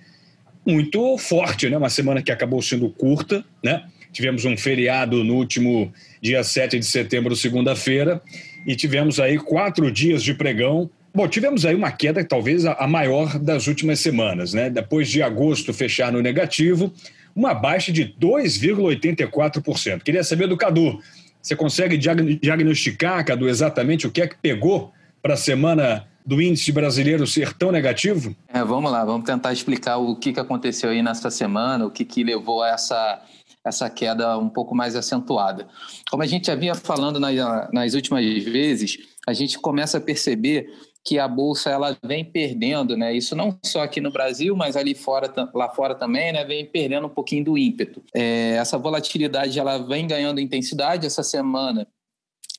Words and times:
muito 0.66 1.18
forte, 1.18 1.68
né? 1.68 1.76
Uma 1.78 1.90
semana 1.90 2.22
que 2.22 2.32
acabou 2.32 2.62
sendo 2.62 2.88
curta, 2.90 3.44
né? 3.64 3.84
Tivemos 4.14 4.46
um 4.46 4.56
feriado 4.56 5.24
no 5.24 5.34
último 5.34 5.92
dia 6.22 6.44
7 6.44 6.78
de 6.78 6.86
setembro, 6.86 7.36
segunda-feira, 7.36 8.22
e 8.68 8.76
tivemos 8.76 9.20
aí 9.20 9.40
quatro 9.40 9.92
dias 9.92 10.22
de 10.22 10.36
pregão 10.36 10.88
Bom, 11.14 11.28
tivemos 11.28 11.66
aí 11.66 11.76
uma 11.76 11.92
queda 11.92 12.24
talvez 12.24 12.66
a 12.66 12.88
maior 12.88 13.38
das 13.38 13.68
últimas 13.68 14.00
semanas, 14.00 14.54
né? 14.54 14.70
Depois 14.70 15.10
de 15.10 15.22
agosto 15.22 15.74
fechar 15.74 16.10
no 16.12 16.22
negativo, 16.22 16.94
uma 17.36 17.54
baixa 17.54 17.92
de 17.92 18.06
2,84%. 18.20 20.04
Queria 20.04 20.24
saber 20.24 20.48
do 20.48 20.56
Cadu. 20.56 21.00
Você 21.42 21.56
consegue 21.56 21.98
diagnosticar, 21.98 23.26
Cadu, 23.26 23.50
exatamente 23.50 24.08
o 24.08 24.12
que 24.12 24.22
é 24.22 24.28
que 24.28 24.38
pegou 24.38 24.94
para 25.22 25.34
a 25.34 25.38
semana 25.38 26.08
do 26.26 26.42
índice 26.42 26.72
brasileiro 26.72 27.28
ser 27.28 27.54
tão 27.54 27.72
negativo? 27.72 28.34
É, 28.48 28.64
vamos 28.64 28.92
lá, 28.92 29.04
vamos 29.04 29.26
tentar 29.26 29.52
explicar 29.52 29.98
o 29.98 30.16
que, 30.16 30.32
que 30.32 30.40
aconteceu 30.40 30.92
aí 30.92 31.02
nessa 31.02 31.30
semana, 31.30 31.86
o 31.86 31.92
que, 31.92 32.06
que 32.06 32.24
levou 32.24 32.64
a 32.64 32.70
essa, 32.70 33.22
essa 33.66 33.90
queda 33.90 34.38
um 34.38 34.48
pouco 34.48 34.76
mais 34.76 34.96
acentuada. 34.96 35.68
Como 36.10 36.24
a 36.24 36.28
gente 36.28 36.54
vinha 36.56 36.76
falando 36.76 37.20
nas, 37.20 37.36
nas 37.74 37.94
últimas 37.96 38.24
vezes, 38.44 38.98
a 39.28 39.34
gente 39.34 39.60
começa 39.60 39.98
a 39.98 40.02
perceber 40.02 40.68
que 41.04 41.18
a 41.18 41.28
bolsa 41.28 41.70
ela 41.70 41.98
vem 42.04 42.24
perdendo, 42.24 42.96
né? 42.96 43.14
Isso 43.14 43.36
não 43.36 43.58
só 43.66 43.82
aqui 43.82 44.00
no 44.00 44.12
Brasil, 44.12 44.56
mas 44.56 44.76
ali 44.76 44.94
fora, 44.94 45.32
lá 45.54 45.70
fora 45.70 45.96
também, 45.96 46.32
né? 46.32 46.46
Vem 46.46 46.66
perdendo 46.66 47.08
um 47.08 47.10
pouquinho 47.10 47.44
do 47.44 47.58
ímpeto. 47.58 48.04
É, 48.14 48.52
essa 48.52 48.78
volatilidade 48.78 49.60
ela 49.60 49.80
vem 49.80 50.08
ganhando 50.08 50.40
intensidade. 50.40 51.08
Essa 51.08 51.24
semana 51.24 51.88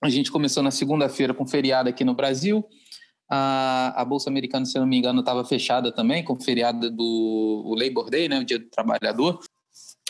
a 0.02 0.08
gente 0.08 0.32
começou 0.32 0.62
na 0.62 0.72
segunda-feira 0.72 1.32
com 1.32 1.46
feriado 1.46 1.88
aqui 1.88 2.04
no 2.04 2.14
Brasil. 2.14 2.64
A, 3.30 4.02
a 4.02 4.04
bolsa 4.04 4.28
americana, 4.28 4.66
se 4.66 4.78
não 4.78 4.86
me 4.86 4.98
engano, 4.98 5.20
estava 5.20 5.44
fechada 5.44 5.92
também 5.92 6.24
com 6.24 6.38
feriado 6.38 6.90
do 6.90 7.74
Labor 7.78 8.10
Day, 8.10 8.28
né? 8.28 8.40
O 8.40 8.44
Dia 8.44 8.58
do 8.58 8.68
Trabalhador. 8.68 9.38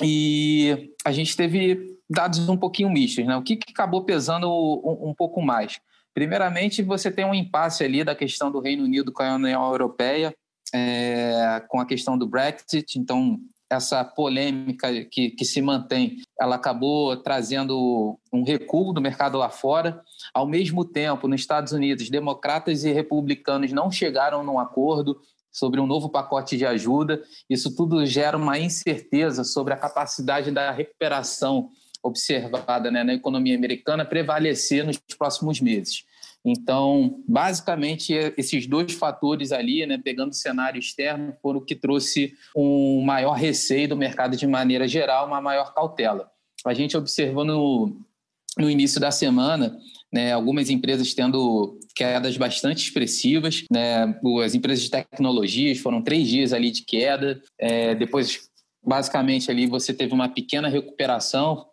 E 0.03 0.91
a 1.05 1.13
gente 1.13 1.37
teve 1.37 1.99
dados 2.09 2.49
um 2.49 2.57
pouquinho 2.57 2.91
mistos, 2.91 3.27
né? 3.27 3.37
O 3.37 3.43
que, 3.43 3.57
que 3.57 3.73
acabou 3.73 4.05
pesando 4.05 4.49
um, 4.49 5.11
um 5.11 5.15
pouco 5.15 5.43
mais? 5.43 5.79
Primeiramente, 6.15 6.83
você 6.83 7.11
tem 7.11 7.25
um 7.25 7.35
impasse 7.35 7.83
ali 7.85 8.05
da 8.05 8.15
questão 8.15 8.51
do 8.51 8.61
Reino 8.61 8.85
Unido 8.85 9.13
com 9.13 9.23
a 9.23 9.35
União 9.35 9.71
Europeia, 9.71 10.35
é, 10.75 11.63
com 11.69 11.81
a 11.81 11.87
questão 11.87 12.19
do 12.19 12.27
Brexit. 12.27 12.99
Então, 12.99 13.39
essa 13.71 14.05
polêmica 14.05 14.89
que, 15.07 15.31
que 15.31 15.45
se 15.45 15.63
mantém, 15.63 16.19
ela 16.39 16.57
acabou 16.57 17.17
trazendo 17.17 18.19
um 18.33 18.43
recuo 18.43 18.93
do 18.93 19.01
mercado 19.01 19.39
lá 19.39 19.49
fora. 19.49 20.03
Ao 20.35 20.47
mesmo 20.47 20.85
tempo, 20.85 21.27
nos 21.27 21.41
Estados 21.41 21.73
Unidos, 21.73 22.11
democratas 22.11 22.85
e 22.85 22.93
republicanos 22.93 23.73
não 23.73 23.91
chegaram 23.91 24.45
num 24.45 24.59
acordo 24.59 25.19
sobre 25.51 25.81
um 25.81 25.87
novo 25.87 26.09
pacote 26.09 26.57
de 26.57 26.67
ajuda. 26.67 27.23
Isso 27.49 27.75
tudo 27.75 28.05
gera 28.07 28.37
uma 28.37 28.59
incerteza 28.59 29.45
sobre 29.45 29.73
a 29.75 29.79
capacidade 29.79 30.51
da 30.51 30.71
recuperação 30.71 31.71
observada 32.03 32.91
né, 32.91 33.05
na 33.05 33.15
economia 33.15 33.57
americana 33.57 34.05
prevalecer 34.05 34.85
nos 34.85 34.99
próximos 35.17 35.61
meses. 35.61 36.05
Então, 36.45 37.23
basicamente, 37.29 38.13
esses 38.37 38.67
dois 38.67 38.93
fatores 38.93 39.53
ali, 39.53 39.87
né, 39.87 39.97
pegando 39.97 40.33
o 40.33 40.35
cenário 40.35 40.79
externo, 40.79 41.35
foram 41.41 41.61
o 41.61 41.65
que 41.65 41.77
trouxe 41.77 42.35
um 42.57 43.03
maior 43.03 43.35
receio 43.35 43.89
do 43.89 43.97
mercado 43.97 44.37
de 44.37 44.47
maneira 44.47 44.89
geral, 44.89 45.27
uma 45.27 45.41
maior 45.41 45.73
cautela. 45.73 46.29
A 46.65 46.75
gente 46.75 46.97
observou 46.97 47.45
no, 47.45 47.97
no 48.59 48.69
início 48.69 49.01
da 49.01 49.11
semana 49.11 49.79
né, 50.13 50.33
algumas 50.33 50.69
empresas 50.69 51.15
tendo 51.15 51.79
quedas 51.95 52.37
bastante 52.37 52.85
expressivas. 52.85 53.65
Né, 53.71 54.19
as 54.45 54.55
empresas 54.55 54.85
de 54.85 54.91
tecnologias 54.91 55.79
foram 55.79 56.03
três 56.03 56.29
dias 56.29 56.53
ali 56.53 56.71
de 56.73 56.83
queda. 56.83 57.41
É, 57.59 57.95
depois, 57.95 58.51
basicamente, 58.85 59.51
ali 59.51 59.67
você 59.67 59.95
teve 59.95 60.13
uma 60.13 60.29
pequena 60.29 60.69
recuperação 60.69 61.67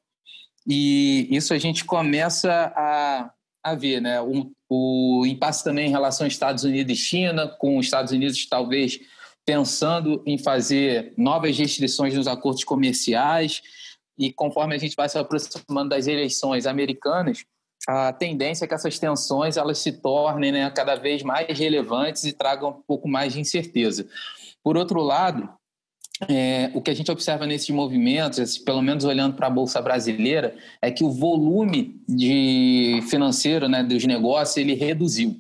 e 0.68 1.28
isso 1.30 1.54
a 1.54 1.58
gente 1.58 1.86
começa 1.86 2.74
a, 2.76 3.32
a 3.64 3.76
ver, 3.76 4.02
né? 4.02 4.22
O, 4.22 4.52
o 4.70 5.26
impasse 5.26 5.64
também 5.64 5.88
em 5.88 5.92
relação 5.92 6.26
aos 6.26 6.34
Estados 6.34 6.64
Unidos 6.64 6.94
e 6.94 7.02
China, 7.02 7.48
com 7.48 7.78
os 7.78 7.86
Estados 7.86 8.12
Unidos 8.12 8.46
talvez 8.48 9.00
pensando 9.46 10.22
em 10.28 10.38
fazer 10.38 11.14
novas 11.18 11.58
restrições 11.58 12.14
nos 12.14 12.28
acordos 12.28 12.64
comerciais 12.64 13.62
e 14.18 14.32
conforme 14.32 14.76
a 14.76 14.78
gente 14.78 14.96
vai 14.96 15.10
se 15.10 15.18
aproximando 15.18 15.90
das 15.90 16.06
eleições 16.06 16.68
americanas, 16.68 17.46
a 17.88 18.12
tendência 18.14 18.66
é 18.66 18.68
que 18.68 18.74
essas 18.74 19.00
tensões 19.00 19.58
elas 19.58 19.80
se 19.80 19.94
tornem 19.94 20.52
né, 20.52 20.70
cada 20.70 20.96
vez 20.96 21.24
mais 21.24 21.58
relevantes 21.58 22.26
e 22.26 22.34
tragam 22.34 22.70
um 22.70 22.82
pouco 22.86 23.08
mais 23.08 23.34
de 23.34 23.40
incerteza. 23.40 24.08
Por 24.62 24.78
outro 24.78 25.02
lado, 25.02 25.50
é, 26.28 26.70
o 26.74 26.82
que 26.82 26.92
a 26.92 26.94
gente 26.94 27.12
observa 27.12 27.46
nesses 27.46 27.70
movimentos, 27.70 28.58
pelo 28.58 28.82
menos 28.82 29.06
olhando 29.06 29.36
para 29.36 29.48
a 29.48 29.50
bolsa 29.50 29.82
brasileira, 29.82 30.56
é 30.82 30.92
que 30.92 31.04
o 31.04 31.12
volume 31.12 32.02
de 32.08 33.00
financeiro, 33.10 33.70
né, 33.70 33.84
dos 33.84 34.06
negócios, 34.06 34.58
ele 34.58 34.74
reduziu. 34.74 35.40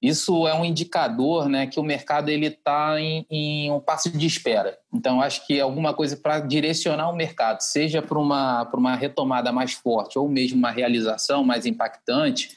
Isso 0.00 0.46
é 0.46 0.54
um 0.54 0.66
indicador, 0.66 1.48
né, 1.48 1.66
que 1.66 1.80
o 1.80 1.82
mercado 1.82 2.28
ele 2.28 2.46
está 2.46 3.00
em, 3.00 3.24
em, 3.30 3.70
um 3.70 3.80
passo 3.80 4.10
de 4.10 4.26
espera. 4.26 4.78
Então, 4.92 5.22
acho 5.22 5.46
que 5.46 5.58
alguma 5.58 5.94
coisa 5.94 6.14
para 6.14 6.40
direcionar 6.40 7.10
o 7.10 7.16
mercado, 7.16 7.60
seja 7.62 8.02
para 8.02 8.18
uma 8.18 8.68
uma 8.74 8.94
retomada 8.96 9.50
mais 9.50 9.72
forte 9.72 10.18
ou 10.18 10.28
mesmo 10.28 10.58
uma 10.58 10.70
realização 10.70 11.42
mais 11.42 11.64
impactante, 11.64 12.50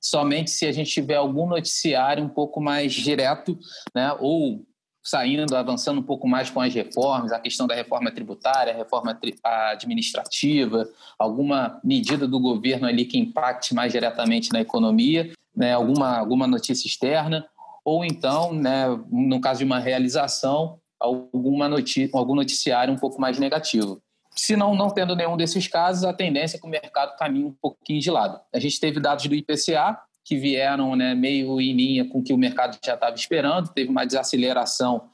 somente 0.00 0.50
se 0.50 0.64
a 0.64 0.70
gente 0.70 0.90
tiver 0.90 1.16
algum 1.16 1.48
noticiário 1.48 2.22
um 2.22 2.28
pouco 2.28 2.60
mais 2.60 2.92
direto, 2.92 3.58
né, 3.92 4.14
ou 4.20 4.64
saindo, 5.02 5.56
avançando 5.56 6.00
um 6.00 6.02
pouco 6.02 6.28
mais 6.28 6.48
com 6.48 6.60
as 6.60 6.72
reformas, 6.72 7.32
a 7.32 7.40
questão 7.40 7.66
da 7.66 7.74
reforma 7.74 8.12
tributária, 8.12 8.72
a 8.72 8.76
reforma 8.76 9.18
administrativa, 9.42 10.88
alguma 11.18 11.80
medida 11.82 12.28
do 12.28 12.38
governo 12.38 12.86
ali 12.86 13.04
que 13.04 13.18
impacte 13.18 13.74
mais 13.74 13.92
diretamente 13.92 14.52
na 14.52 14.60
economia, 14.60 15.32
né, 15.54 15.72
alguma, 15.72 16.18
alguma 16.18 16.46
notícia 16.46 16.86
externa, 16.86 17.46
ou 17.84 18.04
então, 18.04 18.52
né, 18.52 18.86
no 19.10 19.40
caso 19.40 19.58
de 19.58 19.64
uma 19.64 19.80
realização, 19.80 20.78
alguma 21.00 21.68
notícia, 21.68 22.08
algum 22.12 22.34
noticiário 22.34 22.94
um 22.94 22.98
pouco 22.98 23.20
mais 23.20 23.38
negativo. 23.38 24.00
Se 24.34 24.56
não, 24.56 24.74
não 24.74 24.88
tendo 24.88 25.14
nenhum 25.14 25.36
desses 25.36 25.66
casos, 25.68 26.04
a 26.04 26.12
tendência 26.12 26.56
é 26.56 26.60
que 26.60 26.66
o 26.66 26.70
mercado 26.70 27.16
caminhe 27.18 27.44
um 27.44 27.52
pouquinho 27.52 28.00
de 28.00 28.10
lado. 28.10 28.40
A 28.52 28.58
gente 28.58 28.80
teve 28.80 28.98
dados 28.98 29.26
do 29.26 29.34
IPCA, 29.34 29.98
que 30.24 30.36
vieram 30.36 30.94
né, 30.94 31.14
meio 31.14 31.60
em 31.60 31.72
linha 31.74 32.08
com 32.08 32.18
o 32.18 32.22
que 32.22 32.32
o 32.32 32.38
mercado 32.38 32.78
já 32.84 32.94
estava 32.94 33.14
esperando, 33.14 33.68
teve 33.68 33.90
uma 33.90 34.04
desaceleração 34.04 35.08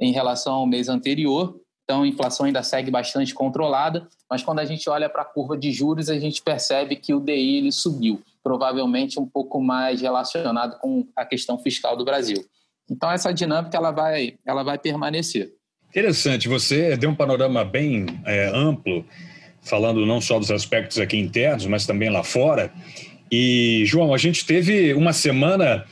em 0.00 0.12
relação 0.12 0.54
ao 0.54 0.66
mês 0.66 0.88
anterior, 0.88 1.60
então 1.84 2.02
a 2.02 2.06
inflação 2.06 2.46
ainda 2.46 2.62
segue 2.62 2.90
bastante 2.90 3.34
controlada, 3.34 4.08
mas 4.30 4.42
quando 4.42 4.60
a 4.60 4.64
gente 4.64 4.88
olha 4.88 5.08
para 5.08 5.22
a 5.22 5.26
curva 5.26 5.56
de 5.56 5.70
juros, 5.70 6.08
a 6.08 6.18
gente 6.18 6.42
percebe 6.42 6.96
que 6.96 7.12
o 7.12 7.20
DI 7.20 7.58
ele 7.58 7.72
subiu, 7.72 8.22
provavelmente 8.42 9.20
um 9.20 9.26
pouco 9.26 9.60
mais 9.60 10.00
relacionado 10.00 10.78
com 10.78 11.06
a 11.14 11.24
questão 11.24 11.58
fiscal 11.58 11.96
do 11.96 12.04
Brasil. 12.04 12.44
Então 12.90 13.10
essa 13.10 13.32
dinâmica 13.32 13.76
ela 13.76 13.90
vai, 13.90 14.34
ela 14.46 14.62
vai 14.62 14.78
permanecer. 14.78 15.52
Interessante, 15.90 16.48
você 16.48 16.96
deu 16.96 17.10
um 17.10 17.14
panorama 17.14 17.64
bem 17.64 18.06
é, 18.26 18.48
amplo, 18.48 19.04
falando 19.62 20.04
não 20.04 20.20
só 20.20 20.38
dos 20.38 20.50
aspectos 20.50 20.98
aqui 20.98 21.16
internos, 21.16 21.66
mas 21.66 21.86
também 21.86 22.10
lá 22.10 22.24
fora. 22.24 22.72
E, 23.30 23.84
João, 23.86 24.14
a 24.14 24.18
gente 24.18 24.44
teve 24.44 24.94
uma 24.94 25.12
semana. 25.12 25.84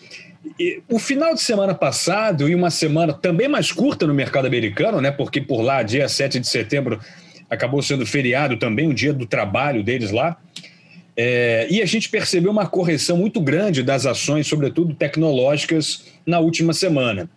O 0.88 0.98
final 0.98 1.34
de 1.34 1.40
semana 1.40 1.74
passado 1.74 2.48
e 2.48 2.54
uma 2.54 2.70
semana 2.70 3.12
também 3.12 3.48
mais 3.48 3.72
curta 3.72 4.06
no 4.06 4.14
mercado 4.14 4.46
americano, 4.46 5.00
né? 5.00 5.10
Porque 5.10 5.40
por 5.40 5.62
lá, 5.62 5.82
dia 5.82 6.08
7 6.08 6.38
de 6.38 6.48
setembro, 6.48 7.00
acabou 7.48 7.82
sendo 7.82 8.04
feriado 8.04 8.56
também, 8.56 8.88
o 8.88 8.94
dia 8.94 9.12
do 9.12 9.26
trabalho 9.26 9.82
deles 9.82 10.10
lá. 10.10 10.36
É, 11.16 11.66
e 11.70 11.82
a 11.82 11.86
gente 11.86 12.08
percebeu 12.08 12.50
uma 12.50 12.66
correção 12.66 13.16
muito 13.16 13.40
grande 13.40 13.82
das 13.82 14.06
ações, 14.06 14.46
sobretudo 14.46 14.94
tecnológicas, 14.94 16.04
na 16.24 16.38
última 16.38 16.72
semana. 16.72 17.28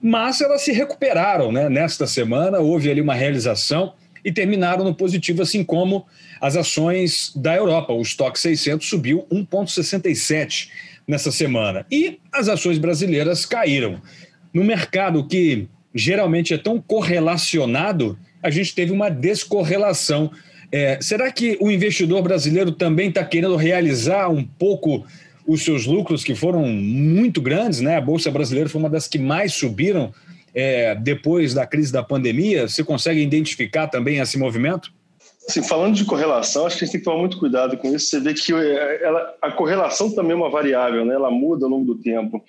Mas 0.00 0.40
elas 0.40 0.62
se 0.62 0.72
recuperaram, 0.72 1.50
né? 1.50 1.68
Nesta 1.68 2.06
semana 2.06 2.58
houve 2.58 2.90
ali 2.90 3.00
uma 3.00 3.14
realização 3.14 3.94
e 4.24 4.32
terminaram 4.32 4.84
no 4.84 4.94
positivo, 4.94 5.42
assim 5.42 5.62
como 5.62 6.06
as 6.40 6.56
ações 6.56 7.32
da 7.36 7.54
Europa. 7.54 7.92
O 7.92 8.00
estoque 8.00 8.40
600 8.40 8.88
subiu 8.88 9.26
1,67 9.30 10.68
nessa 11.06 11.30
semana. 11.30 11.84
E 11.90 12.18
as 12.32 12.48
ações 12.48 12.78
brasileiras 12.78 13.44
caíram. 13.44 14.00
No 14.52 14.64
mercado 14.64 15.26
que 15.26 15.68
geralmente 15.94 16.54
é 16.54 16.58
tão 16.58 16.80
correlacionado, 16.80 18.18
a 18.42 18.50
gente 18.50 18.74
teve 18.74 18.90
uma 18.92 19.10
descorrelação. 19.10 20.30
É, 20.72 20.98
será 21.00 21.30
que 21.30 21.56
o 21.60 21.70
investidor 21.70 22.22
brasileiro 22.22 22.72
também 22.72 23.08
está 23.08 23.24
querendo 23.24 23.56
realizar 23.56 24.28
um 24.28 24.42
pouco 24.42 25.04
os 25.46 25.62
seus 25.62 25.84
lucros, 25.84 26.24
que 26.24 26.34
foram 26.34 26.66
muito 26.66 27.40
grandes, 27.40 27.80
né? 27.80 27.96
A 27.96 28.00
Bolsa 28.00 28.30
Brasileira 28.30 28.68
foi 28.68 28.80
uma 28.80 28.88
das 28.88 29.06
que 29.06 29.18
mais 29.18 29.52
subiram 29.52 30.12
é, 30.54 30.94
depois 30.94 31.52
da 31.52 31.66
crise 31.66 31.92
da 31.92 32.02
pandemia. 32.02 32.68
Você 32.68 32.84
consegue 32.84 33.20
identificar 33.20 33.88
também 33.88 34.18
esse 34.18 34.38
movimento? 34.38 34.92
Assim, 35.46 35.62
falando 35.62 35.94
de 35.94 36.06
correlação, 36.06 36.64
acho 36.64 36.78
que 36.78 36.84
a 36.84 36.86
gente 36.86 36.92
tem 36.92 37.00
que 37.00 37.04
tomar 37.04 37.18
muito 37.18 37.38
cuidado 37.38 37.76
com 37.76 37.94
isso. 37.94 38.06
Você 38.06 38.18
vê 38.18 38.32
que 38.32 38.54
é, 38.54 39.04
ela, 39.04 39.36
a 39.42 39.52
correlação 39.52 40.10
também 40.10 40.32
é 40.32 40.34
uma 40.34 40.48
variável, 40.48 41.04
né? 41.04 41.14
ela 41.14 41.30
muda 41.30 41.66
ao 41.66 41.70
longo 41.70 41.84
do 41.84 42.00
tempo. 42.00 42.42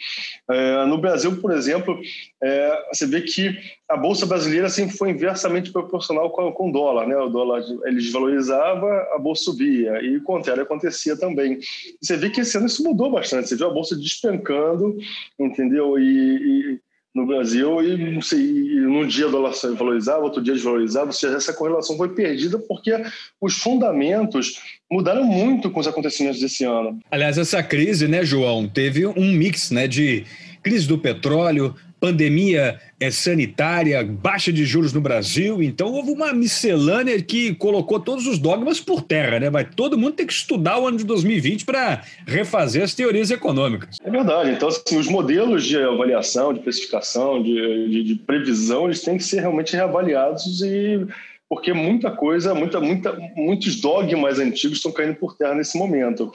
É, 0.49 0.85
no 0.85 0.97
Brasil, 0.97 1.35
por 1.41 1.51
exemplo, 1.51 1.99
é, 2.41 2.83
você 2.93 3.05
vê 3.05 3.21
que 3.21 3.57
a 3.89 3.97
Bolsa 3.97 4.25
Brasileira 4.25 4.69
sempre 4.69 4.95
foi 4.95 5.09
inversamente 5.09 5.73
proporcional 5.73 6.29
com, 6.29 6.49
com 6.53 6.69
o 6.69 6.71
dólar. 6.71 7.05
Né? 7.05 7.17
O 7.17 7.27
dólar 7.27 7.63
ele 7.83 7.97
desvalorizava, 7.97 8.87
a 9.13 9.19
Bolsa 9.19 9.43
subia, 9.43 10.01
e 10.01 10.15
o 10.15 10.23
contrário 10.23 10.63
acontecia 10.63 11.17
também. 11.17 11.59
Você 12.01 12.15
vê 12.15 12.29
que 12.29 12.39
esse 12.39 12.57
ano 12.57 12.67
isso 12.67 12.81
mudou 12.81 13.11
bastante. 13.11 13.49
Você 13.49 13.57
viu 13.57 13.67
a 13.67 13.73
Bolsa 13.73 13.97
despencando, 13.97 14.95
entendeu? 15.37 15.99
e, 15.99 16.71
e 16.71 16.79
no 17.15 17.25
Brasil 17.25 17.81
e 17.81 18.21
sei, 18.21 18.41
num 18.81 19.07
dia 19.07 19.29
o 19.29 19.31
dólar 19.31 19.53
valorizava, 19.77 20.21
outro 20.21 20.43
dia 20.43 20.53
desvalorizava, 20.53 21.07
ou 21.07 21.13
seja, 21.13 21.37
essa 21.37 21.53
correlação 21.53 21.95
foi 21.95 22.09
perdida 22.09 22.59
porque 22.59 22.91
os 23.39 23.55
fundamentos 23.55 24.59
mudaram 24.91 25.23
muito 25.23 25.71
com 25.71 25.79
os 25.79 25.87
acontecimentos 25.87 26.41
desse 26.41 26.65
ano. 26.65 26.99
Aliás, 27.09 27.37
essa 27.37 27.63
crise, 27.63 28.05
né, 28.05 28.25
João, 28.25 28.67
teve 28.67 29.07
um 29.07 29.31
mix, 29.31 29.71
né, 29.71 29.87
de 29.87 30.25
crise 30.61 30.85
do 30.87 30.97
petróleo, 30.97 31.73
pandemia 32.05 32.79
é, 32.99 33.09
sanitária, 33.09 34.03
baixa 34.03 34.53
de 34.53 34.63
juros 34.63 34.93
no 34.93 35.01
Brasil. 35.01 35.63
Então, 35.63 35.91
houve 35.91 36.11
uma 36.11 36.31
miscelânea 36.33 37.19
que 37.19 37.55
colocou 37.55 37.99
todos 37.99 38.27
os 38.27 38.37
dogmas 38.37 38.79
por 38.79 39.01
terra, 39.01 39.39
né? 39.39 39.49
Vai 39.49 39.65
todo 39.65 39.97
mundo 39.97 40.13
ter 40.13 40.25
que 40.27 40.33
estudar 40.33 40.79
o 40.79 40.87
ano 40.87 40.97
de 40.97 41.03
2020 41.03 41.65
para 41.65 42.03
refazer 42.27 42.83
as 42.83 42.93
teorias 42.93 43.31
econômicas. 43.31 43.97
É 44.03 44.11
verdade. 44.11 44.51
Então, 44.51 44.67
assim, 44.67 44.99
os 44.99 45.07
modelos 45.07 45.65
de 45.65 45.77
avaliação, 45.77 46.53
de 46.53 46.59
precificação, 46.59 47.41
de, 47.41 47.89
de, 47.89 48.03
de 48.03 48.15
previsão, 48.15 48.85
eles 48.85 49.01
têm 49.01 49.17
que 49.17 49.23
ser 49.23 49.39
realmente 49.39 49.75
reavaliados 49.75 50.61
e 50.61 51.07
porque 51.49 51.73
muita 51.73 52.11
coisa, 52.11 52.53
muita, 52.53 52.79
muita, 52.79 53.17
muitos 53.35 53.79
dogmas 53.79 54.37
antigos 54.39 54.77
estão 54.77 54.91
caindo 54.91 55.15
por 55.15 55.35
terra 55.35 55.55
nesse 55.55 55.77
momento. 55.77 56.31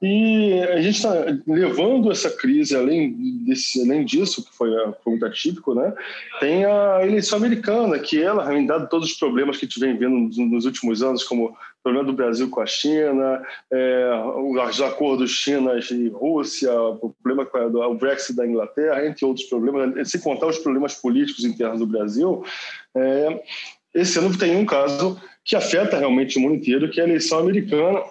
E 0.00 0.60
a 0.62 0.80
gente 0.80 0.96
está 0.96 1.12
levando 1.44 2.12
essa 2.12 2.30
crise, 2.30 2.76
além, 2.76 3.12
desse, 3.44 3.82
além 3.82 4.04
disso, 4.04 4.44
que 4.44 4.54
foi, 4.54 4.70
foi 5.02 5.10
muito 5.12 5.26
atípico, 5.26 5.74
né? 5.74 5.92
tem 6.38 6.64
a 6.64 7.00
eleição 7.02 7.36
americana, 7.36 7.98
que 7.98 8.22
ela, 8.22 8.44
dado 8.62 8.88
todos 8.88 9.10
os 9.10 9.18
problemas 9.18 9.56
que 9.56 9.64
a 9.64 9.68
gente 9.68 9.80
vem 9.80 9.96
vendo 9.96 10.16
nos, 10.46 10.64
últimos 10.64 11.02
anos, 11.02 11.24
como 11.24 11.46
o 11.46 11.56
problema 11.82 12.06
do 12.06 12.12
Brasil 12.12 12.48
com 12.48 12.60
a 12.60 12.66
China, 12.66 13.42
é, 13.72 14.10
os 14.36 14.80
acordos 14.80 15.32
China 15.32 15.72
e 15.90 16.08
Rússia, 16.08 16.72
o 16.80 17.12
problema 17.20 17.48
a, 17.52 17.88
o 17.88 17.94
Brexit 17.94 18.36
da 18.36 18.46
Inglaterra, 18.46 19.04
entre 19.04 19.24
outros 19.24 19.46
problemas, 19.46 20.08
sem 20.08 20.20
contar 20.20 20.46
os 20.46 20.58
problemas 20.58 20.94
políticos 20.94 21.44
internos 21.44 21.80
do 21.80 21.86
Brasil, 21.86 22.44
é, 22.94 23.42
esse 23.92 24.16
ano 24.18 24.36
tem 24.36 24.56
um 24.56 24.64
caso 24.64 25.20
que 25.44 25.56
afeta 25.56 25.98
realmente 25.98 26.36
o 26.36 26.42
mundo 26.42 26.56
inteiro, 26.56 26.90
que 26.90 27.00
é 27.00 27.04
a 27.04 27.06
eleição 27.06 27.38
americana, 27.38 28.02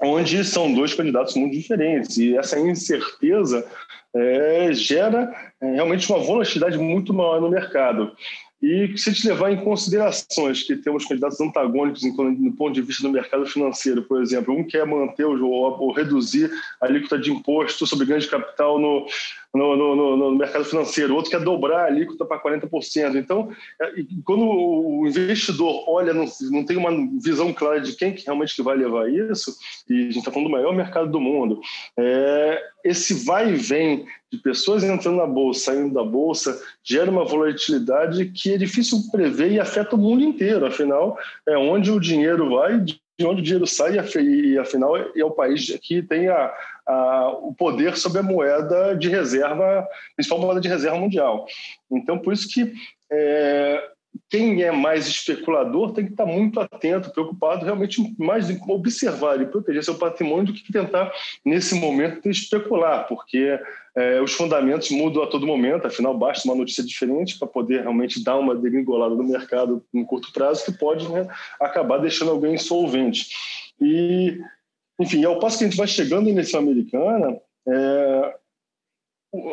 onde 0.00 0.44
são 0.44 0.72
dois 0.72 0.94
candidatos 0.94 1.34
muito 1.34 1.52
diferentes. 1.52 2.16
E 2.18 2.36
essa 2.36 2.58
incerteza 2.58 3.66
é, 4.14 4.72
gera 4.72 5.32
é, 5.60 5.72
realmente 5.72 6.10
uma 6.10 6.20
volatilidade 6.20 6.78
muito 6.78 7.12
maior 7.12 7.40
no 7.40 7.50
mercado. 7.50 8.12
E 8.60 8.92
se 8.96 9.10
a 9.10 9.12
gente 9.12 9.28
levar 9.28 9.52
em 9.52 9.62
considerações 9.62 10.64
que 10.64 10.74
temos 10.76 11.06
candidatos 11.06 11.40
antagônicos 11.40 12.02
no 12.02 12.52
ponto 12.52 12.74
de 12.74 12.82
vista 12.82 13.04
do 13.04 13.12
mercado 13.12 13.46
financeiro, 13.46 14.02
por 14.02 14.20
exemplo, 14.20 14.52
um 14.52 14.64
quer 14.64 14.84
manter 14.84 15.24
ou, 15.24 15.40
ou 15.40 15.92
reduzir 15.92 16.50
a 16.80 16.86
alíquota 16.86 17.16
de 17.16 17.30
imposto 17.30 17.86
sobre 17.86 18.06
ganho 18.06 18.20
de 18.20 18.26
capital 18.26 18.80
no, 18.80 19.06
no, 19.54 19.76
no, 19.76 20.16
no, 20.16 20.34
mercado 20.36 20.64
financeiro, 20.64 21.14
outro 21.14 21.30
quer 21.30 21.40
dobrar 21.40 21.84
a 21.84 21.86
alíquota 21.86 22.24
para 22.24 22.40
40%. 22.40 23.16
Então, 23.16 23.50
é, 23.80 23.92
quando 24.24 24.44
o 24.44 25.06
investidor 25.06 25.84
olha, 25.88 26.12
não, 26.12 26.26
não 26.50 26.64
tem 26.64 26.76
uma 26.76 26.90
visão 27.22 27.52
clara 27.52 27.80
de 27.80 27.94
quem 27.96 28.12
que 28.12 28.24
realmente 28.24 28.54
que 28.54 28.62
vai 28.62 28.76
levar 28.76 29.10
isso, 29.10 29.56
e 29.88 29.94
a 29.94 30.04
gente 30.04 30.18
está 30.18 30.30
falando 30.30 30.48
do 30.48 30.52
maior 30.52 30.74
mercado 30.74 31.10
do 31.10 31.20
mundo, 31.20 31.60
é, 31.98 32.62
esse 32.84 33.24
vai 33.24 33.50
e 33.50 33.56
vem 33.56 34.06
de 34.30 34.38
pessoas 34.38 34.84
entrando 34.84 35.16
na 35.16 35.26
bolsa, 35.26 35.72
saindo 35.72 35.94
da 35.94 36.04
bolsa, 36.04 36.60
gera 36.84 37.10
uma 37.10 37.24
volatilidade 37.24 38.26
que 38.26 38.52
é 38.52 38.58
difícil 38.58 38.98
prever 39.10 39.52
e 39.52 39.60
afeta 39.60 39.96
o 39.96 39.98
mundo 39.98 40.22
inteiro. 40.22 40.66
Afinal, 40.66 41.18
é 41.46 41.56
onde 41.56 41.90
o 41.90 41.98
dinheiro 41.98 42.50
vai, 42.50 42.84
de 43.18 43.26
onde 43.26 43.40
o 43.40 43.44
dinheiro 43.44 43.66
sai, 43.66 43.96
e 44.20 44.58
afinal 44.58 44.96
é 44.96 45.24
o 45.24 45.30
país 45.30 45.76
que 45.82 46.00
tem 46.02 46.28
a, 46.28 46.54
a, 46.86 47.28
o 47.42 47.52
poder 47.52 47.96
sobre 47.96 48.20
a 48.20 48.22
moeda 48.22 48.94
de 48.94 49.08
reserva, 49.08 49.86
principal 50.14 50.38
moeda 50.38 50.60
de 50.60 50.68
reserva 50.68 50.96
mundial. 50.96 51.44
Então, 51.90 52.18
por 52.18 52.32
isso 52.32 52.48
que 52.48 52.72
é, 53.10 53.82
quem 54.28 54.62
é 54.62 54.70
mais 54.70 55.06
especulador 55.06 55.92
tem 55.92 56.04
que 56.04 56.12
estar 56.12 56.26
muito 56.26 56.60
atento, 56.60 57.12
preocupado 57.12 57.64
realmente 57.64 58.14
mais 58.18 58.50
em 58.50 58.60
observar 58.68 59.40
e 59.40 59.46
proteger 59.46 59.84
seu 59.84 59.94
patrimônio 59.94 60.46
do 60.46 60.52
que 60.52 60.72
tentar, 60.72 61.12
nesse 61.44 61.74
momento, 61.74 62.28
especular, 62.28 63.06
porque 63.06 63.58
é, 63.96 64.20
os 64.20 64.32
fundamentos 64.32 64.90
mudam 64.90 65.22
a 65.22 65.26
todo 65.26 65.46
momento, 65.46 65.86
afinal, 65.86 66.16
basta 66.16 66.48
uma 66.48 66.56
notícia 66.56 66.84
diferente 66.84 67.38
para 67.38 67.48
poder 67.48 67.82
realmente 67.82 68.22
dar 68.22 68.36
uma 68.36 68.54
degringolada 68.54 69.14
no 69.14 69.24
mercado 69.24 69.84
no 69.92 70.06
curto 70.06 70.32
prazo 70.32 70.64
que 70.64 70.72
pode 70.72 71.10
né, 71.10 71.26
acabar 71.60 71.98
deixando 71.98 72.30
alguém 72.30 72.54
insolvente. 72.54 73.26
E, 73.80 74.40
enfim, 75.00 75.24
ao 75.24 75.38
passo 75.38 75.58
que 75.58 75.64
a 75.64 75.68
gente 75.68 75.76
vai 75.76 75.86
chegando 75.86 76.24
na 76.24 76.30
eleição 76.30 76.60
americana, 76.60 77.40
é, 77.66 78.34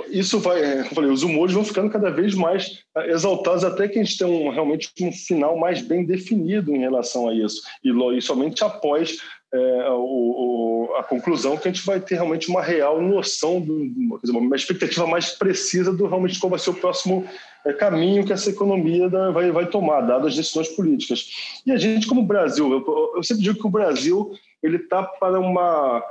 isso 0.09 0.39
vai, 0.39 0.63
é, 0.63 0.79
eu 0.81 0.85
falei, 0.85 1.09
os 1.09 1.23
humores 1.23 1.53
vão 1.53 1.63
ficando 1.63 1.89
cada 1.89 2.09
vez 2.09 2.33
mais 2.33 2.79
é, 2.95 3.11
exaltados 3.11 3.63
até 3.63 3.87
que 3.87 3.99
a 3.99 4.03
gente 4.03 4.17
tenha 4.17 4.29
um, 4.29 4.49
realmente 4.49 4.89
um 5.01 5.11
final 5.11 5.57
mais 5.57 5.81
bem 5.81 6.05
definido 6.05 6.73
em 6.73 6.79
relação 6.79 7.27
a 7.27 7.33
isso 7.33 7.61
e, 7.83 7.91
e 8.17 8.21
somente 8.21 8.63
após 8.63 9.17
é, 9.53 9.89
o, 9.89 10.87
o, 10.91 10.95
a 10.95 11.03
conclusão 11.03 11.57
que 11.57 11.67
a 11.67 11.71
gente 11.71 11.85
vai 11.85 11.99
ter 11.99 12.15
realmente 12.15 12.49
uma 12.49 12.61
real 12.61 13.01
noção, 13.01 13.59
do, 13.59 13.91
uma 14.29 14.55
expectativa 14.55 15.05
mais 15.05 15.31
precisa 15.31 15.91
do 15.93 16.07
realmente 16.07 16.39
qual 16.39 16.49
vai 16.49 16.59
ser 16.59 16.69
o 16.69 16.75
próximo 16.75 17.27
é, 17.65 17.73
caminho 17.73 18.25
que 18.25 18.33
essa 18.33 18.49
economia 18.49 19.09
da, 19.09 19.31
vai, 19.31 19.51
vai 19.51 19.67
tomar, 19.67 20.01
dadas 20.01 20.27
as 20.27 20.35
decisões 20.35 20.69
políticas. 20.69 21.61
E 21.65 21.71
a 21.71 21.77
gente, 21.77 22.07
como 22.07 22.23
Brasil, 22.23 22.71
eu, 22.71 23.13
eu 23.15 23.23
sempre 23.23 23.43
digo 23.43 23.59
que 23.59 23.67
o 23.67 23.71
Brasil 23.71 24.31
ele 24.63 24.77
está 24.77 25.03
para 25.03 25.39
uma, 25.39 26.03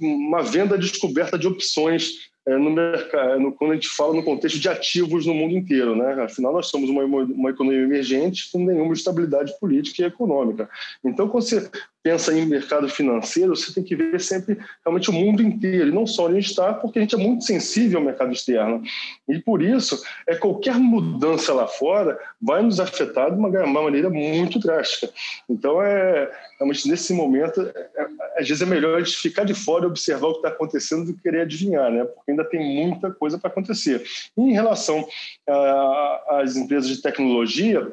uma 0.00 0.42
venda 0.42 0.78
descoberta 0.78 1.38
de 1.38 1.46
opções 1.46 2.31
é, 2.46 2.56
no 2.56 2.70
mercado, 2.70 3.38
no, 3.38 3.52
quando 3.52 3.70
a 3.70 3.74
gente 3.74 3.88
fala 3.88 4.14
no 4.14 4.24
contexto 4.24 4.58
de 4.58 4.68
ativos 4.68 5.26
no 5.26 5.34
mundo 5.34 5.54
inteiro, 5.54 5.94
né? 5.94 6.24
Afinal, 6.24 6.52
nós 6.52 6.66
somos 6.66 6.90
uma, 6.90 7.04
uma 7.04 7.50
economia 7.50 7.82
emergente 7.82 8.50
com 8.50 8.64
nenhuma 8.64 8.94
estabilidade 8.94 9.52
política 9.60 10.02
e 10.02 10.06
econômica. 10.06 10.68
Então, 11.04 11.28
quando 11.28 11.44
você 11.44 11.70
pensa 12.02 12.32
em 12.36 12.44
mercado 12.46 12.88
financeiro, 12.88 13.54
você 13.54 13.72
tem 13.72 13.84
que 13.84 13.94
ver 13.94 14.20
sempre 14.20 14.58
realmente 14.84 15.10
o 15.10 15.12
mundo 15.12 15.42
inteiro, 15.42 15.88
e 15.88 15.92
não 15.92 16.06
só 16.06 16.26
onde 16.26 16.36
a 16.36 16.40
gente 16.40 16.50
está, 16.50 16.74
porque 16.74 16.98
a 16.98 17.02
gente 17.02 17.14
é 17.14 17.18
muito 17.18 17.44
sensível 17.44 17.98
ao 17.98 18.04
mercado 18.04 18.32
externo. 18.32 18.82
E 19.28 19.38
por 19.38 19.62
isso, 19.62 20.02
é 20.26 20.34
qualquer 20.34 20.74
mudança 20.74 21.52
lá 21.54 21.66
fora 21.66 22.18
vai 22.40 22.62
nos 22.62 22.80
afetar 22.80 23.30
de 23.30 23.38
uma, 23.38 23.48
uma 23.48 23.82
maneira 23.82 24.10
muito 24.10 24.58
drástica. 24.58 25.08
Então, 25.48 25.82
é 25.82 26.30
realmente 26.58 26.88
nesse 26.88 27.12
momento, 27.12 27.60
é, 27.60 27.90
é, 27.96 28.06
às 28.38 28.48
vezes 28.48 28.62
é 28.62 28.66
melhor 28.66 28.96
a 28.96 29.02
gente 29.02 29.16
ficar 29.16 29.44
de 29.44 29.54
fora 29.54 29.84
e 29.84 29.88
observar 29.88 30.28
o 30.28 30.32
que 30.32 30.38
está 30.38 30.48
acontecendo 30.48 31.06
do 31.06 31.14
que 31.14 31.22
querer 31.22 31.42
adivinhar, 31.42 31.90
né? 31.90 32.04
Porque 32.04 32.30
ainda 32.30 32.44
tem 32.44 32.60
muita 32.60 33.10
coisa 33.10 33.38
para 33.38 33.50
acontecer. 33.50 34.04
E 34.36 34.40
em 34.40 34.52
relação 34.52 35.06
às 36.28 36.56
empresas 36.56 36.88
de 36.88 37.02
tecnologia, 37.02 37.92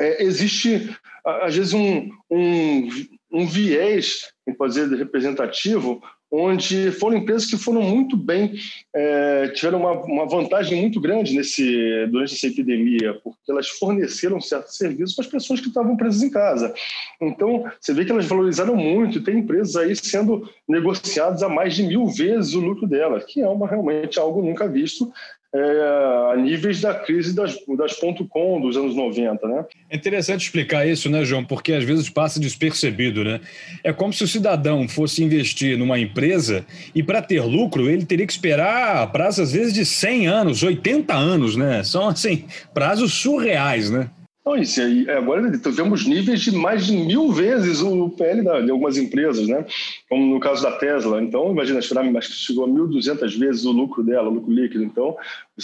é, 0.00 0.22
existe, 0.22 0.94
às 1.24 1.54
vezes, 1.54 1.72
um, 1.72 2.10
um, 2.30 2.88
um 3.32 3.46
viés, 3.46 4.32
pode 4.56 4.74
dizer, 4.74 4.96
representativo, 4.96 6.02
onde 6.34 6.90
foram 6.92 7.18
empresas 7.18 7.44
que 7.48 7.58
foram 7.58 7.82
muito 7.82 8.16
bem, 8.16 8.54
é, 8.94 9.48
tiveram 9.48 9.80
uma, 9.80 9.92
uma, 9.92 10.26
vantagem 10.26 10.80
muito 10.80 10.98
grande 10.98 11.36
nesse, 11.36 12.06
durante 12.06 12.34
essa 12.34 12.46
epidemia, 12.46 13.20
porque 13.22 13.50
elas 13.50 13.68
forneceram 13.68 14.40
certos 14.40 14.78
serviços 14.78 15.14
para 15.14 15.26
as 15.26 15.30
pessoas 15.30 15.60
que 15.60 15.68
estavam 15.68 15.94
presas 15.94 16.22
em 16.22 16.30
casa. 16.30 16.72
Então, 17.20 17.70
você 17.78 17.92
vê 17.92 18.06
que 18.06 18.10
elas 18.10 18.24
valorizaram 18.24 18.74
muito, 18.74 19.18
e 19.18 19.22
tem 19.22 19.40
empresas 19.40 19.76
aí 19.76 19.94
sendo 19.94 20.48
negociadas 20.66 21.42
a 21.42 21.50
mais 21.50 21.74
de 21.74 21.82
mil 21.82 22.06
vezes 22.06 22.54
o 22.54 22.60
lucro 22.60 22.86
delas, 22.86 23.24
que 23.26 23.42
é 23.42 23.48
uma, 23.48 23.68
realmente 23.68 24.18
algo 24.18 24.40
nunca 24.40 24.66
visto 24.66 25.12
é, 25.54 26.32
a 26.32 26.36
níveis 26.36 26.80
da 26.80 26.94
crise 26.94 27.34
das, 27.34 27.56
das 27.76 27.94
.com 28.28 28.60
dos 28.60 28.76
anos 28.76 28.94
90, 28.94 29.46
né? 29.46 29.64
É 29.90 29.96
interessante 29.96 30.42
explicar 30.42 30.86
isso, 30.86 31.10
né, 31.10 31.24
João? 31.24 31.44
Porque 31.44 31.72
às 31.72 31.84
vezes 31.84 32.08
passa 32.08 32.40
despercebido, 32.40 33.22
né? 33.22 33.40
É 33.84 33.92
como 33.92 34.12
se 34.12 34.24
o 34.24 34.28
cidadão 34.28 34.88
fosse 34.88 35.22
investir 35.22 35.76
numa 35.76 35.98
empresa 35.98 36.64
e 36.94 37.02
para 37.02 37.20
ter 37.20 37.42
lucro 37.42 37.90
ele 37.90 38.06
teria 38.06 38.26
que 38.26 38.32
esperar 38.32 39.10
prazos 39.12 39.40
às 39.40 39.52
vezes 39.52 39.74
de 39.74 39.84
100 39.84 40.26
anos, 40.26 40.62
80 40.62 41.14
anos, 41.14 41.56
né? 41.56 41.82
São 41.84 42.08
assim 42.08 42.44
prazos 42.72 43.12
surreais, 43.12 43.90
né? 43.90 44.08
Não, 44.44 44.56
isso 44.56 44.80
aí, 44.80 45.08
é, 45.08 45.16
agora 45.16 45.40
vemos 45.66 46.04
níveis 46.04 46.40
de 46.40 46.50
mais 46.50 46.86
de 46.86 46.96
mil 46.96 47.30
vezes 47.30 47.80
o 47.80 48.10
PL 48.10 48.42
de 48.42 48.70
algumas 48.72 48.96
empresas, 48.98 49.46
né? 49.46 49.64
como 50.08 50.34
no 50.34 50.40
caso 50.40 50.62
da 50.62 50.72
Tesla. 50.72 51.22
Então, 51.22 51.52
imagina, 51.52 51.78
acho 51.78 51.88
que 51.88 52.34
chegou 52.34 52.64
a 52.64 52.68
1.200 52.68 53.38
vezes 53.38 53.64
o 53.64 53.70
lucro 53.70 54.02
dela, 54.02 54.28
o 54.28 54.34
lucro 54.34 54.52
líquido. 54.52 54.82
Então, 54.82 55.16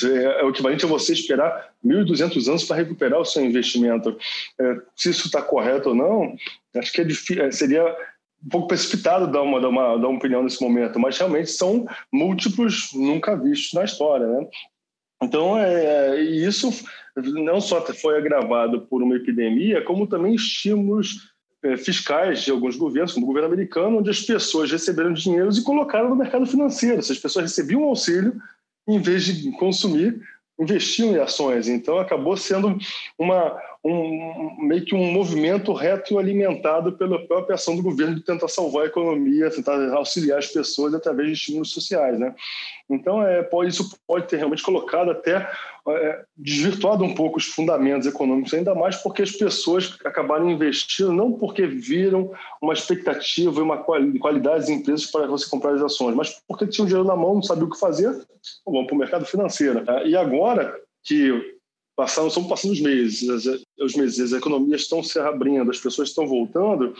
é 0.04 0.44
o 0.44 0.50
equivalente 0.50 0.84
a 0.84 0.88
você 0.88 1.12
esperar 1.12 1.72
1.200 1.84 2.48
anos 2.48 2.64
para 2.64 2.76
recuperar 2.76 3.20
o 3.20 3.24
seu 3.24 3.44
investimento. 3.44 4.16
É, 4.60 4.76
se 4.94 5.10
isso 5.10 5.26
está 5.26 5.42
correto 5.42 5.88
ou 5.88 5.94
não, 5.96 6.36
acho 6.76 6.92
que 6.92 7.00
é 7.00 7.04
difícil, 7.04 7.44
é, 7.44 7.50
seria 7.50 7.84
um 8.44 8.48
pouco 8.48 8.68
precipitado 8.68 9.26
dar 9.26 9.42
uma, 9.42 9.60
dar, 9.60 9.70
uma, 9.70 9.98
dar 9.98 10.06
uma 10.06 10.18
opinião 10.18 10.44
nesse 10.44 10.62
momento, 10.62 11.00
mas 11.00 11.18
realmente 11.18 11.50
são 11.50 11.84
múltiplos 12.12 12.90
nunca 12.94 13.34
vistos 13.34 13.72
na 13.72 13.84
história. 13.84 14.26
Né? 14.26 14.46
Então, 15.22 15.58
é, 15.58 16.20
isso 16.20 16.70
não 17.16 17.60
só 17.60 17.84
foi 17.94 18.16
agravado 18.16 18.82
por 18.82 19.02
uma 19.02 19.16
epidemia, 19.16 19.82
como 19.82 20.06
também 20.06 20.34
estímulos 20.34 21.32
é, 21.62 21.76
fiscais 21.76 22.42
de 22.42 22.50
alguns 22.50 22.76
governos, 22.76 23.12
como 23.12 23.24
o 23.24 23.26
governo 23.26 23.48
americano, 23.48 23.98
onde 23.98 24.10
as 24.10 24.20
pessoas 24.20 24.70
receberam 24.70 25.12
dinheiro 25.12 25.50
e 25.52 25.62
colocaram 25.62 26.08
no 26.08 26.16
mercado 26.16 26.46
financeiro. 26.46 26.98
Essas 26.98 27.18
pessoas 27.18 27.46
recebiam 27.46 27.82
um 27.82 27.88
auxílio, 27.88 28.40
em 28.86 29.00
vez 29.00 29.24
de 29.24 29.50
consumir, 29.52 30.20
investiam 30.58 31.12
em 31.12 31.18
ações. 31.18 31.68
Então, 31.68 31.98
acabou 31.98 32.36
sendo 32.36 32.78
uma, 33.18 33.60
um, 33.84 34.66
meio 34.66 34.84
que 34.84 34.94
um 34.94 35.12
movimento 35.12 35.72
retroalimentado 35.72 36.92
pela 36.92 37.24
própria 37.26 37.54
ação 37.54 37.76
do 37.76 37.82
governo 37.82 38.16
de 38.16 38.22
tentar 38.22 38.48
salvar 38.48 38.84
a 38.84 38.86
economia, 38.86 39.50
tentar 39.50 39.92
auxiliar 39.92 40.38
as 40.38 40.48
pessoas 40.48 40.94
através 40.94 41.28
de 41.28 41.34
estímulos 41.34 41.72
sociais. 41.72 42.18
Né? 42.18 42.34
Então, 42.90 43.22
é, 43.22 43.42
pode, 43.42 43.70
isso 43.70 43.96
pode 44.06 44.26
ter 44.26 44.36
realmente 44.36 44.62
colocado 44.62 45.10
até 45.10 45.48
é, 45.88 46.24
desvirtuado 46.36 47.04
um 47.04 47.14
pouco 47.14 47.38
os 47.38 47.46
fundamentos 47.46 48.06
econômicos, 48.06 48.52
ainda 48.52 48.74
mais 48.74 48.96
porque 48.96 49.22
as 49.22 49.32
pessoas 49.32 49.96
acabaram 50.04 50.50
investindo 50.50 51.12
não 51.12 51.32
porque 51.32 51.66
viram 51.66 52.32
uma 52.60 52.72
expectativa 52.72 53.60
e 53.60 53.62
uma 53.62 53.78
qualidade 53.78 54.66
de 54.66 54.72
empresas 54.72 55.06
para 55.06 55.26
você 55.26 55.48
comprar 55.48 55.74
as 55.74 55.82
ações, 55.82 56.16
mas 56.16 56.42
porque 56.48 56.66
tinham 56.66 56.86
dinheiro 56.86 57.06
na 57.06 57.16
mão, 57.16 57.34
não 57.34 57.42
sabiam 57.42 57.68
o 57.68 57.70
que 57.70 57.78
fazer, 57.78 58.10
vamos 58.66 58.86
para 58.86 58.94
o 58.94 58.98
mercado 58.98 59.24
financeiro. 59.24 59.84
E 60.04 60.16
agora 60.16 60.74
que 61.04 61.57
passaram, 61.98 62.28
estão 62.28 62.44
passando 62.44 62.70
os 62.70 62.80
meses, 62.80 63.26
os 63.76 63.96
meses, 63.96 64.20
as 64.20 64.32
economias 64.32 64.82
estão 64.82 65.02
se 65.02 65.18
abrindo, 65.18 65.68
as 65.68 65.80
pessoas 65.80 66.10
estão 66.10 66.28
voltando. 66.28 66.94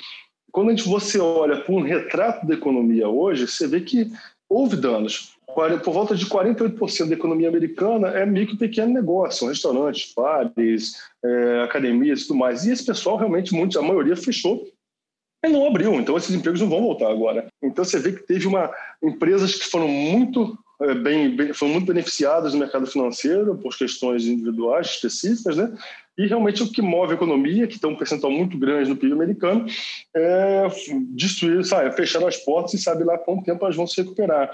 Quando 0.50 0.68
a 0.68 0.70
gente, 0.72 0.88
você 0.88 1.20
olha 1.20 1.60
para 1.60 1.72
um 1.72 1.82
retrato 1.82 2.44
da 2.44 2.54
economia 2.54 3.08
hoje, 3.08 3.46
você 3.46 3.68
vê 3.68 3.80
que 3.80 4.10
houve 4.50 4.74
danos. 4.74 5.36
Por 5.84 5.92
volta 5.92 6.16
de 6.16 6.26
48% 6.26 7.08
da 7.08 7.14
economia 7.14 7.48
americana 7.48 8.08
é 8.08 8.26
micro 8.26 8.56
e 8.56 8.58
pequeno 8.58 8.92
negócio, 8.92 9.38
são 9.38 9.48
restaurantes, 9.48 10.12
bares, 10.16 10.94
é, 11.24 11.62
academias 11.62 12.22
e 12.22 12.26
tudo 12.26 12.40
mais. 12.40 12.64
E 12.64 12.72
esse 12.72 12.84
pessoal 12.84 13.16
realmente, 13.16 13.54
muito, 13.54 13.78
a 13.78 13.82
maioria 13.82 14.16
fechou 14.16 14.66
e 15.44 15.48
não 15.48 15.68
abriu, 15.68 15.94
então 15.94 16.16
esses 16.16 16.34
empregos 16.34 16.60
não 16.60 16.68
vão 16.68 16.82
voltar 16.82 17.08
agora. 17.08 17.46
Então 17.62 17.84
você 17.84 18.00
vê 18.00 18.12
que 18.12 18.26
teve 18.26 18.48
uma 18.48 18.74
empresas 19.00 19.54
que 19.54 19.64
foram 19.64 19.86
muito 19.86 20.58
bem, 21.02 21.34
bem, 21.34 21.52
foram 21.52 21.72
muito 21.72 21.86
beneficiadas 21.86 22.52
no 22.52 22.60
mercado 22.60 22.86
financeiro 22.86 23.56
por 23.56 23.76
questões 23.76 24.24
individuais 24.24 24.86
específicas, 24.88 25.56
né? 25.56 25.76
E 26.16 26.26
realmente 26.26 26.64
o 26.64 26.70
que 26.70 26.82
move 26.82 27.12
a 27.12 27.14
economia, 27.14 27.68
que 27.68 27.78
tem 27.78 27.88
um 27.88 27.96
percentual 27.96 28.32
muito 28.32 28.58
grande 28.58 28.90
no 28.90 28.96
PIB 28.96 29.12
americano, 29.12 29.66
é 30.14 30.66
destruir, 31.10 31.64
sabe, 31.64 31.94
fechar 31.94 32.26
as 32.26 32.36
portas 32.36 32.74
e 32.74 32.78
sabe 32.78 33.04
lá 33.04 33.16
quanto 33.16 33.44
tempo 33.44 33.64
elas 33.64 33.76
vão 33.76 33.86
se 33.86 34.02
recuperar. 34.02 34.50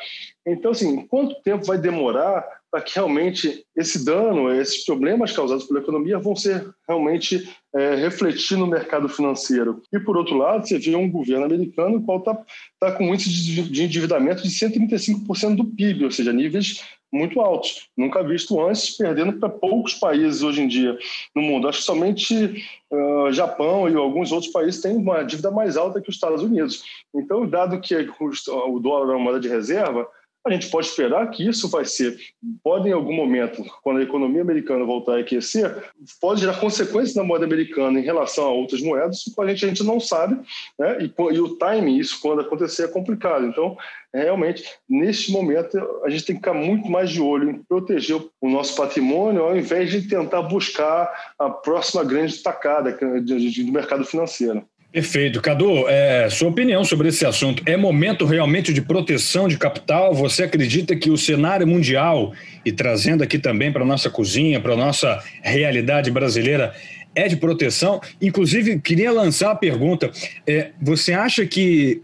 Então, 0.46 0.72
assim, 0.72 1.06
quanto 1.06 1.40
tempo 1.42 1.64
vai 1.64 1.78
demorar 1.78 2.46
para 2.74 2.82
que 2.82 2.96
realmente 2.96 3.64
esse 3.76 4.04
dano, 4.04 4.52
esses 4.52 4.84
problemas 4.84 5.30
causados 5.30 5.62
pela 5.62 5.78
economia 5.78 6.18
vão 6.18 6.34
ser 6.34 6.74
realmente 6.88 7.48
é, 7.72 7.94
refletir 7.94 8.58
no 8.58 8.66
mercado 8.66 9.08
financeiro. 9.08 9.80
E, 9.92 10.00
por 10.00 10.16
outro 10.16 10.36
lado, 10.36 10.66
você 10.66 10.76
vê 10.76 10.96
um 10.96 11.08
governo 11.08 11.44
americano 11.44 12.04
que 12.04 12.12
está 12.12 12.36
tá 12.80 12.90
com 12.90 13.08
um 13.08 13.14
índice 13.14 13.30
de 13.30 13.84
endividamento 13.84 14.42
de 14.42 14.48
135% 14.48 15.54
do 15.54 15.64
PIB, 15.66 16.06
ou 16.06 16.10
seja, 16.10 16.32
níveis 16.32 16.82
muito 17.12 17.40
altos, 17.40 17.88
nunca 17.96 18.24
visto 18.24 18.60
antes, 18.60 18.96
perdendo 18.96 19.34
para 19.34 19.48
poucos 19.48 19.94
países 19.94 20.42
hoje 20.42 20.60
em 20.60 20.66
dia 20.66 20.98
no 21.32 21.42
mundo. 21.42 21.68
Acho 21.68 21.78
que 21.78 21.84
somente 21.84 22.66
uh, 22.90 23.30
Japão 23.30 23.88
e 23.88 23.94
alguns 23.94 24.32
outros 24.32 24.50
países 24.50 24.80
têm 24.80 24.96
uma 24.96 25.22
dívida 25.22 25.48
mais 25.48 25.76
alta 25.76 26.00
que 26.00 26.08
os 26.08 26.16
Estados 26.16 26.42
Unidos. 26.42 26.82
Então, 27.14 27.48
dado 27.48 27.80
que 27.80 27.94
o 27.94 28.80
dólar 28.80 29.12
é 29.12 29.16
uma 29.16 29.22
moeda 29.26 29.38
de 29.38 29.46
reserva, 29.46 30.08
a 30.46 30.50
gente 30.50 30.68
pode 30.68 30.86
esperar 30.86 31.26
que 31.30 31.46
isso 31.46 31.68
vai 31.68 31.84
ser, 31.84 32.16
pode 32.62 32.88
em 32.88 32.92
algum 32.92 33.14
momento, 33.14 33.64
quando 33.82 34.00
a 34.00 34.02
economia 34.02 34.42
americana 34.42 34.84
voltar 34.84 35.16
a 35.16 35.20
aquecer, 35.20 35.90
pode 36.20 36.40
gerar 36.40 36.60
consequências 36.60 37.14
na 37.14 37.24
moeda 37.24 37.46
americana 37.46 37.98
em 37.98 38.02
relação 38.02 38.44
a 38.44 38.50
outras 38.50 38.82
moedas, 38.82 39.24
a 39.38 39.46
gente, 39.46 39.64
a 39.64 39.68
gente 39.68 39.82
não 39.82 39.98
sabe, 39.98 40.38
né? 40.78 40.98
e, 41.00 41.34
e 41.34 41.40
o 41.40 41.56
timing, 41.56 41.96
isso 41.96 42.20
quando 42.20 42.42
acontecer, 42.42 42.84
é 42.84 42.88
complicado. 42.88 43.46
Então, 43.46 43.76
realmente, 44.12 44.64
neste 44.88 45.32
momento, 45.32 45.78
a 46.04 46.10
gente 46.10 46.24
tem 46.24 46.36
que 46.36 46.40
ficar 46.40 46.54
muito 46.54 46.90
mais 46.90 47.10
de 47.10 47.20
olho 47.20 47.50
em 47.50 47.62
proteger 47.62 48.20
o 48.40 48.48
nosso 48.48 48.76
patrimônio, 48.76 49.42
ao 49.42 49.56
invés 49.56 49.90
de 49.90 50.06
tentar 50.06 50.42
buscar 50.42 51.10
a 51.38 51.48
próxima 51.48 52.04
grande 52.04 52.42
tacada 52.42 52.92
do 52.92 53.72
mercado 53.72 54.04
financeiro. 54.04 54.64
Perfeito. 54.94 55.42
Cadu, 55.42 55.88
é, 55.88 56.30
sua 56.30 56.50
opinião 56.50 56.84
sobre 56.84 57.08
esse 57.08 57.26
assunto. 57.26 57.64
É 57.66 57.76
momento 57.76 58.24
realmente 58.24 58.72
de 58.72 58.80
proteção 58.80 59.48
de 59.48 59.58
capital? 59.58 60.14
Você 60.14 60.44
acredita 60.44 60.94
que 60.94 61.10
o 61.10 61.18
cenário 61.18 61.66
mundial, 61.66 62.32
e 62.64 62.70
trazendo 62.70 63.24
aqui 63.24 63.36
também 63.36 63.72
para 63.72 63.82
a 63.82 63.84
nossa 63.84 64.08
cozinha, 64.08 64.60
para 64.60 64.74
a 64.74 64.76
nossa 64.76 65.20
realidade 65.42 66.12
brasileira, 66.12 66.72
é 67.12 67.26
de 67.26 67.34
proteção? 67.34 68.00
Inclusive, 68.22 68.78
queria 68.78 69.10
lançar 69.10 69.50
a 69.50 69.56
pergunta: 69.56 70.12
é, 70.46 70.70
você 70.80 71.12
acha 71.12 71.44
que 71.44 72.00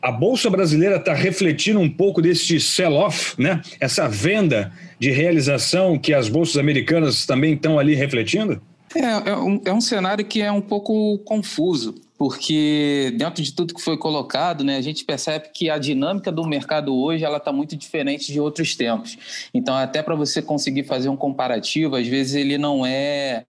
a 0.00 0.10
Bolsa 0.10 0.48
Brasileira 0.48 0.96
está 0.96 1.12
refletindo 1.12 1.80
um 1.80 1.90
pouco 1.90 2.22
desse 2.22 2.58
sell-off, 2.58 3.34
né? 3.38 3.60
essa 3.78 4.08
venda 4.08 4.72
de 4.98 5.10
realização 5.10 5.98
que 5.98 6.14
as 6.14 6.30
bolsas 6.30 6.56
americanas 6.56 7.26
também 7.26 7.52
estão 7.52 7.78
ali 7.78 7.94
refletindo? 7.94 8.58
É, 8.96 9.30
é 9.30 9.36
um, 9.36 9.60
é 9.66 9.72
um 9.72 9.82
cenário 9.82 10.24
que 10.24 10.40
é 10.40 10.50
um 10.50 10.62
pouco 10.62 11.18
confuso 11.18 11.94
porque 12.22 13.12
dentro 13.16 13.42
de 13.42 13.52
tudo 13.52 13.74
que 13.74 13.82
foi 13.82 13.96
colocado, 13.96 14.62
né, 14.62 14.76
a 14.76 14.80
gente 14.80 15.04
percebe 15.04 15.48
que 15.52 15.68
a 15.68 15.76
dinâmica 15.76 16.30
do 16.30 16.46
mercado 16.46 16.96
hoje 16.96 17.24
ela 17.24 17.38
está 17.38 17.50
muito 17.50 17.74
diferente 17.74 18.32
de 18.32 18.38
outros 18.38 18.76
tempos. 18.76 19.48
Então, 19.52 19.74
até 19.74 20.04
para 20.04 20.14
você 20.14 20.40
conseguir 20.40 20.84
fazer 20.84 21.08
um 21.08 21.16
comparativo, 21.16 21.96
às 21.96 22.06
vezes 22.06 22.36
ele 22.36 22.56
não 22.56 22.86
é, 22.86 23.44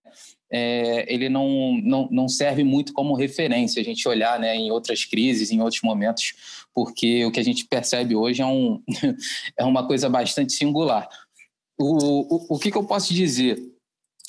é, 0.51 1.06
ele 1.08 1.30
não, 1.30 1.80
não, 1.84 2.10
não 2.10 2.27
serve 2.27 2.63
muito 2.63 2.94
como 2.94 3.13
referência 3.13 3.80
a 3.80 3.86
gente 3.86 4.08
olhar 4.08 4.39
né, 4.39 4.56
em 4.56 4.72
outras 4.72 5.06
crises, 5.06 5.51
em 5.51 5.62
outros 5.62 5.84
momentos, 5.84 6.34
porque 6.74 7.24
o 7.25 7.32
que 7.32 7.39
a 7.39 7.44
gente 7.44 7.65
percebe 7.65 8.15
hoje 8.15 8.42
é, 8.42 8.46
um, 8.48 8.82
é 9.56 9.63
uma 9.63 9.86
coisa 9.86 10.10
bastante 10.10 10.51
singular. 10.51 11.08
O, 11.77 12.38
o, 12.38 12.56
o 12.56 12.58
que, 12.58 12.72
que 12.72 12.77
eu 12.80 12.86
posso 12.86 13.13
dizer? 13.13 13.73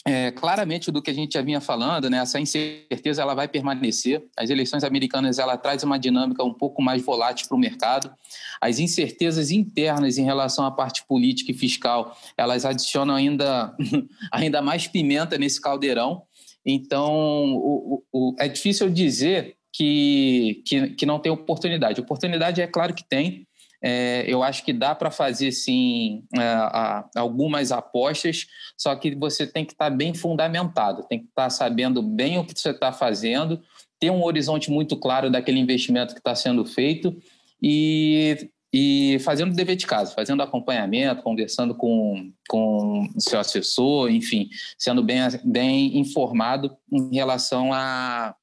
É, 0.06 0.30
claramente 0.30 0.90
do 0.90 1.00
que 1.00 1.10
a 1.10 1.14
gente 1.14 1.32
já 1.32 1.40
vinha 1.40 1.60
falando, 1.60 2.10
né, 2.10 2.18
essa 2.18 2.38
incerteza 2.38 3.22
ela 3.22 3.34
vai 3.34 3.48
permanecer. 3.48 4.22
As 4.36 4.50
eleições 4.50 4.84
americanas 4.84 5.38
ela 5.38 5.56
traz 5.56 5.82
uma 5.82 5.98
dinâmica 5.98 6.44
um 6.44 6.52
pouco 6.52 6.82
mais 6.82 7.02
volátil 7.02 7.48
para 7.48 7.56
o 7.56 7.60
mercado. 7.60 8.12
As 8.60 8.78
incertezas 8.78 9.50
internas 9.50 10.18
em 10.18 10.24
relação 10.24 10.66
à 10.66 10.70
parte 10.70 11.06
política 11.06 11.52
e 11.52 11.54
fiscal 11.54 12.14
elas 12.36 12.66
adicionam 12.66 13.14
ainda 13.14 13.74
ainda 14.30 14.60
mais 14.60 14.86
pimenta 14.86 15.38
nesse 15.38 15.58
caldeirão. 15.58 16.22
Então 16.66 17.54
o, 17.54 18.02
o, 18.12 18.34
é 18.38 18.46
difícil 18.46 18.90
dizer 18.90 19.56
que, 19.72 20.62
que, 20.66 20.90
que 20.90 21.06
não 21.06 21.18
tem 21.18 21.32
oportunidade. 21.32 22.00
Oportunidade 22.00 22.60
é 22.60 22.66
claro 22.66 22.92
que 22.92 23.02
tem. 23.02 23.46
É, 23.86 24.24
eu 24.26 24.42
acho 24.42 24.64
que 24.64 24.72
dá 24.72 24.94
para 24.94 25.10
fazer 25.10 25.52
sim 25.52 26.24
é, 26.34 27.20
algumas 27.20 27.70
apostas, 27.70 28.46
só 28.78 28.96
que 28.96 29.14
você 29.14 29.46
tem 29.46 29.62
que 29.62 29.72
estar 29.72 29.90
tá 29.90 29.94
bem 29.94 30.14
fundamentado, 30.14 31.04
tem 31.06 31.18
que 31.18 31.26
estar 31.26 31.44
tá 31.44 31.50
sabendo 31.50 32.00
bem 32.02 32.38
o 32.38 32.46
que 32.46 32.58
você 32.58 32.70
está 32.70 32.92
fazendo, 32.92 33.60
ter 34.00 34.08
um 34.08 34.24
horizonte 34.24 34.70
muito 34.70 34.96
claro 34.96 35.30
daquele 35.30 35.58
investimento 35.58 36.14
que 36.14 36.20
está 36.20 36.34
sendo 36.34 36.64
feito 36.64 37.14
e, 37.62 38.48
e 38.72 39.18
fazendo 39.18 39.52
o 39.52 39.54
dever 39.54 39.76
de 39.76 39.86
casa, 39.86 40.14
fazendo 40.14 40.42
acompanhamento, 40.42 41.22
conversando 41.22 41.74
com, 41.74 42.32
com 42.48 43.06
seu 43.18 43.38
assessor, 43.38 44.10
enfim, 44.10 44.48
sendo 44.78 45.02
bem, 45.02 45.20
bem 45.44 45.98
informado 45.98 46.74
em 46.90 47.14
relação 47.14 47.70
a, 47.70 48.34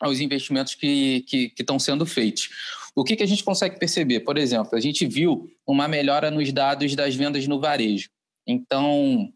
aos 0.00 0.20
investimentos 0.20 0.76
que, 0.76 1.24
que, 1.26 1.48
que 1.48 1.62
estão 1.62 1.80
sendo 1.80 2.06
feitos. 2.06 2.48
O 2.94 3.04
que, 3.04 3.16
que 3.16 3.22
a 3.22 3.26
gente 3.26 3.42
consegue 3.42 3.78
perceber? 3.78 4.20
Por 4.20 4.36
exemplo, 4.36 4.76
a 4.76 4.80
gente 4.80 5.06
viu 5.06 5.50
uma 5.66 5.88
melhora 5.88 6.30
nos 6.30 6.52
dados 6.52 6.94
das 6.94 7.14
vendas 7.14 7.46
no 7.46 7.60
varejo. 7.60 8.10
Então, 8.46 9.32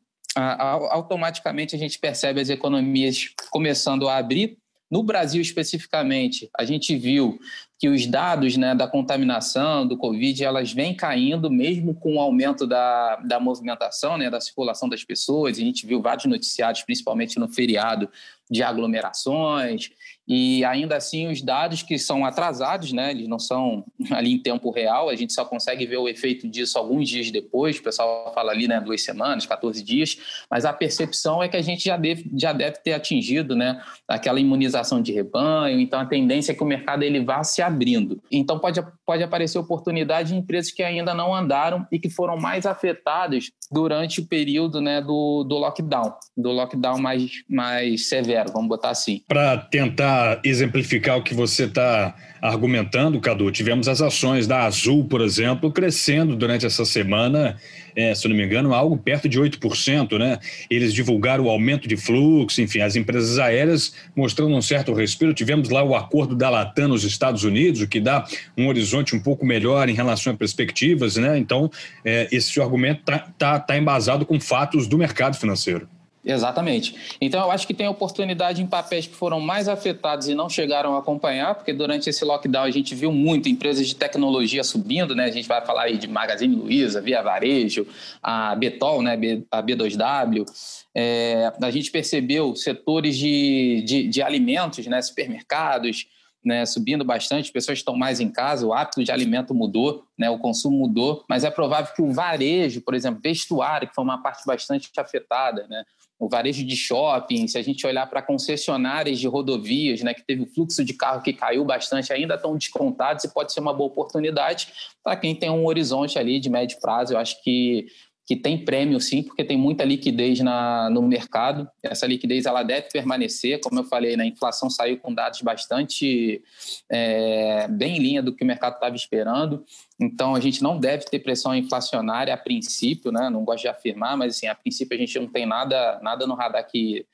automaticamente 0.90 1.74
a 1.74 1.78
gente 1.78 1.98
percebe 1.98 2.40
as 2.40 2.50
economias 2.50 3.30
começando 3.50 4.08
a 4.08 4.16
abrir. 4.16 4.58
No 4.90 5.02
Brasil, 5.02 5.42
especificamente, 5.42 6.48
a 6.56 6.64
gente 6.64 6.94
viu 6.96 7.40
que 7.78 7.88
os 7.88 8.06
dados 8.06 8.56
né, 8.56 8.74
da 8.74 8.86
contaminação, 8.86 9.86
do 9.86 9.96
Covid, 9.96 10.44
elas 10.44 10.72
vêm 10.72 10.94
caindo, 10.94 11.50
mesmo 11.50 11.94
com 11.94 12.16
o 12.16 12.20
aumento 12.20 12.66
da, 12.66 13.16
da 13.16 13.40
movimentação, 13.40 14.16
né, 14.16 14.30
da 14.30 14.40
circulação 14.40 14.88
das 14.88 15.02
pessoas. 15.02 15.58
A 15.58 15.60
gente 15.60 15.86
viu 15.86 16.00
vários 16.00 16.26
noticiários, 16.26 16.84
principalmente 16.84 17.38
no 17.38 17.48
feriado, 17.48 18.08
de 18.48 18.62
aglomerações, 18.62 19.90
e 20.26 20.64
ainda 20.64 20.96
assim 20.96 21.28
os 21.28 21.40
dados 21.40 21.82
que 21.82 21.98
são 21.98 22.24
atrasados, 22.24 22.92
né, 22.92 23.10
eles 23.10 23.28
não 23.28 23.38
são 23.38 23.84
ali 24.10 24.32
em 24.32 24.38
tempo 24.38 24.70
real, 24.70 25.08
a 25.08 25.14
gente 25.14 25.32
só 25.32 25.44
consegue 25.44 25.86
ver 25.86 25.98
o 25.98 26.08
efeito 26.08 26.48
disso 26.48 26.78
alguns 26.78 27.08
dias 27.08 27.30
depois, 27.30 27.78
o 27.78 27.82
pessoal 27.82 28.32
fala 28.34 28.52
ali, 28.52 28.66
né, 28.66 28.80
duas 28.80 29.02
semanas, 29.02 29.46
14 29.46 29.82
dias, 29.82 30.18
mas 30.50 30.64
a 30.64 30.72
percepção 30.72 31.42
é 31.42 31.48
que 31.48 31.56
a 31.56 31.62
gente 31.62 31.84
já 31.84 31.96
deve, 31.96 32.30
já 32.36 32.52
deve 32.52 32.78
ter 32.78 32.92
atingido, 32.92 33.54
né, 33.54 33.80
aquela 34.08 34.40
imunização 34.40 35.00
de 35.00 35.12
rebanho, 35.12 35.80
então 35.80 36.00
a 36.00 36.06
tendência 36.06 36.52
é 36.52 36.54
que 36.54 36.62
o 36.62 36.66
mercado 36.66 37.02
ele 37.02 37.20
vá 37.24 37.44
se 37.44 37.62
abrindo. 37.62 38.20
Então 38.30 38.58
pode, 38.58 38.80
pode 39.06 39.22
aparecer 39.22 39.58
oportunidade 39.58 40.34
em 40.34 40.38
empresas 40.38 40.72
que 40.72 40.82
ainda 40.82 41.14
não 41.14 41.32
andaram 41.34 41.86
e 41.92 41.98
que 41.98 42.10
foram 42.10 42.36
mais 42.36 42.66
afetadas 42.66 43.50
durante 43.70 44.20
o 44.20 44.26
período, 44.26 44.80
né, 44.80 45.00
do, 45.00 45.44
do 45.44 45.56
lockdown, 45.56 46.12
do 46.36 46.50
lockdown 46.50 46.98
mais, 46.98 47.30
mais 47.48 48.08
severo, 48.08 48.52
vamos 48.52 48.68
botar 48.68 48.90
assim. 48.90 49.22
Para 49.28 49.56
tentar 49.56 50.40
exemplificar 50.44 51.18
o 51.18 51.22
que 51.22 51.34
você 51.34 51.64
está 51.64 52.14
argumentando, 52.42 53.20
Cadu, 53.20 53.50
tivemos 53.50 53.88
as 53.88 54.02
ações 54.02 54.46
da 54.46 54.64
Azul, 54.64 55.04
por 55.04 55.20
exemplo, 55.20 55.72
crescendo 55.72 56.36
durante 56.36 56.66
essa 56.66 56.84
semana, 56.84 57.56
é, 57.96 58.14
se 58.14 58.28
não 58.28 58.36
me 58.36 58.44
engano, 58.44 58.74
algo 58.74 58.96
perto 58.96 59.28
de 59.28 59.40
8%, 59.40 60.18
né? 60.18 60.38
Eles 60.68 60.92
divulgaram 60.92 61.44
o 61.44 61.50
aumento 61.50 61.88
de 61.88 61.96
fluxo, 61.96 62.60
enfim, 62.60 62.80
as 62.80 62.94
empresas 62.94 63.38
aéreas 63.38 63.94
mostrando 64.14 64.54
um 64.54 64.60
certo 64.60 64.92
respiro. 64.92 65.32
Tivemos 65.32 65.70
lá 65.70 65.82
o 65.82 65.96
acordo 65.96 66.36
da 66.36 66.50
Latam 66.50 66.88
nos 66.88 67.04
Estados 67.04 67.42
Unidos, 67.42 67.80
o 67.80 67.88
que 67.88 67.98
dá 67.98 68.26
um 68.56 68.68
horizonte 68.68 69.16
um 69.16 69.20
pouco 69.20 69.46
melhor 69.46 69.88
em 69.88 69.94
relação 69.94 70.32
a 70.34 70.36
perspectivas, 70.36 71.16
né? 71.16 71.38
Então, 71.38 71.70
é, 72.04 72.28
esse 72.30 72.60
argumento 72.60 73.00
está 73.00 73.18
tá, 73.38 73.58
tá 73.58 73.78
embasado 73.78 74.26
com 74.26 74.38
fatos 74.38 74.86
do 74.86 74.98
mercado 74.98 75.36
financeiro. 75.36 75.88
Exatamente. 76.26 77.16
Então, 77.20 77.40
eu 77.40 77.52
acho 77.52 77.68
que 77.68 77.72
tem 77.72 77.86
oportunidade 77.86 78.60
em 78.60 78.66
papéis 78.66 79.06
que 79.06 79.14
foram 79.14 79.38
mais 79.38 79.68
afetados 79.68 80.28
e 80.28 80.34
não 80.34 80.48
chegaram 80.48 80.96
a 80.96 80.98
acompanhar, 80.98 81.54
porque 81.54 81.72
durante 81.72 82.10
esse 82.10 82.24
lockdown 82.24 82.64
a 82.64 82.70
gente 82.70 82.96
viu 82.96 83.12
muito 83.12 83.48
empresas 83.48 83.86
de 83.86 83.94
tecnologia 83.94 84.64
subindo, 84.64 85.14
né? 85.14 85.26
A 85.26 85.30
gente 85.30 85.46
vai 85.46 85.64
falar 85.64 85.82
aí 85.82 85.96
de 85.96 86.08
Magazine 86.08 86.56
Luiza, 86.56 87.00
Via 87.00 87.22
Varejo, 87.22 87.86
a 88.20 88.56
Betol, 88.56 89.02
né? 89.02 89.16
a 89.52 89.62
B2W. 89.62 90.44
É, 90.92 91.52
a 91.62 91.70
gente 91.70 91.92
percebeu 91.92 92.56
setores 92.56 93.16
de, 93.16 93.84
de, 93.86 94.08
de 94.08 94.20
alimentos, 94.20 94.84
né? 94.88 95.00
Supermercados, 95.00 96.08
né, 96.46 96.64
subindo 96.64 97.04
bastante, 97.04 97.50
pessoas 97.50 97.78
estão 97.78 97.96
mais 97.96 98.20
em 98.20 98.30
casa, 98.30 98.64
o 98.64 98.72
hábito 98.72 99.02
de 99.02 99.10
alimento 99.10 99.52
mudou, 99.52 100.04
né, 100.16 100.30
o 100.30 100.38
consumo 100.38 100.78
mudou, 100.78 101.24
mas 101.28 101.42
é 101.42 101.50
provável 101.50 101.92
que 101.92 102.00
o 102.00 102.12
varejo, 102.12 102.80
por 102.80 102.94
exemplo, 102.94 103.20
vestuário, 103.20 103.88
que 103.88 103.94
foi 103.94 104.04
uma 104.04 104.22
parte 104.22 104.46
bastante 104.46 104.88
afetada, 104.96 105.66
né, 105.68 105.82
o 106.18 106.28
varejo 106.28 106.64
de 106.64 106.76
shopping, 106.76 107.48
se 107.48 107.58
a 107.58 107.62
gente 107.62 107.84
olhar 107.84 108.06
para 108.08 108.22
concessionárias 108.22 109.18
de 109.18 109.26
rodovias, 109.26 110.02
né, 110.02 110.14
que 110.14 110.24
teve 110.24 110.42
o 110.42 110.46
fluxo 110.46 110.84
de 110.84 110.94
carro 110.94 111.20
que 111.20 111.32
caiu 111.32 111.64
bastante, 111.64 112.12
ainda 112.12 112.36
estão 112.36 112.56
descontados 112.56 113.24
e 113.24 113.34
pode 113.34 113.52
ser 113.52 113.58
uma 113.60 113.74
boa 113.74 113.88
oportunidade 113.88 114.68
para 115.02 115.16
quem 115.16 115.34
tem 115.34 115.50
um 115.50 115.66
horizonte 115.66 116.18
ali 116.18 116.38
de 116.38 116.48
médio 116.48 116.78
prazo. 116.80 117.12
Eu 117.12 117.18
acho 117.18 117.42
que 117.42 117.86
que 118.26 118.34
tem 118.34 118.64
prêmio 118.64 119.00
sim, 119.00 119.22
porque 119.22 119.44
tem 119.44 119.56
muita 119.56 119.84
liquidez 119.84 120.40
na, 120.40 120.90
no 120.90 121.00
mercado. 121.00 121.70
Essa 121.80 122.08
liquidez 122.08 122.44
ela 122.44 122.64
deve 122.64 122.88
permanecer, 122.88 123.60
como 123.60 123.78
eu 123.78 123.84
falei, 123.84 124.16
né, 124.16 124.24
a 124.24 124.26
inflação 124.26 124.68
saiu 124.68 124.98
com 124.98 125.14
dados 125.14 125.40
bastante 125.42 126.42
é, 126.90 127.68
bem 127.68 127.96
em 127.96 128.00
linha 128.00 128.22
do 128.22 128.34
que 128.34 128.42
o 128.42 128.46
mercado 128.46 128.74
estava 128.74 128.96
esperando. 128.96 129.64
Então 130.00 130.34
a 130.34 130.40
gente 130.40 130.60
não 130.60 130.76
deve 130.76 131.04
ter 131.04 131.20
pressão 131.20 131.54
inflacionária 131.54 132.34
a 132.34 132.36
princípio, 132.36 133.12
né? 133.12 133.30
Não 133.30 133.44
gosto 133.44 133.62
de 133.62 133.68
afirmar, 133.68 134.16
mas 134.16 134.36
assim, 134.36 134.48
a 134.48 134.56
princípio 134.56 134.96
a 134.96 134.98
gente 134.98 135.16
não 135.20 135.28
tem 135.28 135.46
nada, 135.46 136.00
nada 136.02 136.26
no 136.26 136.34
radar 136.34 136.66
que, 136.66 137.06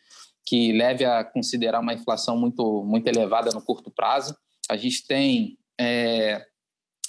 que 0.46 0.72
leve 0.72 1.04
a 1.04 1.22
considerar 1.22 1.80
uma 1.80 1.92
inflação 1.92 2.38
muito, 2.38 2.82
muito 2.84 3.06
elevada 3.06 3.50
no 3.50 3.60
curto 3.60 3.90
prazo. 3.90 4.34
A 4.66 4.78
gente 4.78 5.06
tem 5.06 5.58
é, 5.78 6.42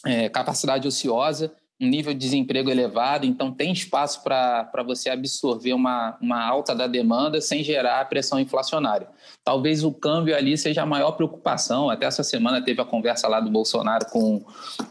é, 0.05 0.27
capacidade 0.27 0.85
ociosa 0.85 1.55
um 1.83 1.87
nível 1.87 2.13
de 2.13 2.19
desemprego 2.19 2.69
elevado, 2.69 3.25
então 3.25 3.51
tem 3.51 3.71
espaço 3.71 4.23
para 4.23 4.83
você 4.85 5.09
absorver 5.09 5.73
uma, 5.73 6.17
uma 6.21 6.41
alta 6.41 6.73
da 6.73 6.87
demanda 6.87 7.41
sem 7.41 7.63
gerar 7.63 8.07
pressão 8.07 8.39
inflacionária. 8.39 9.07
Talvez 9.43 9.83
o 9.83 9.91
câmbio 9.91 10.35
ali 10.35 10.57
seja 10.57 10.83
a 10.83 10.85
maior 10.85 11.11
preocupação. 11.11 11.89
Até 11.89 12.05
essa 12.05 12.23
semana 12.23 12.63
teve 12.63 12.81
a 12.81 12.85
conversa 12.85 13.27
lá 13.27 13.39
do 13.39 13.51
Bolsonaro 13.51 14.05
com, 14.09 14.43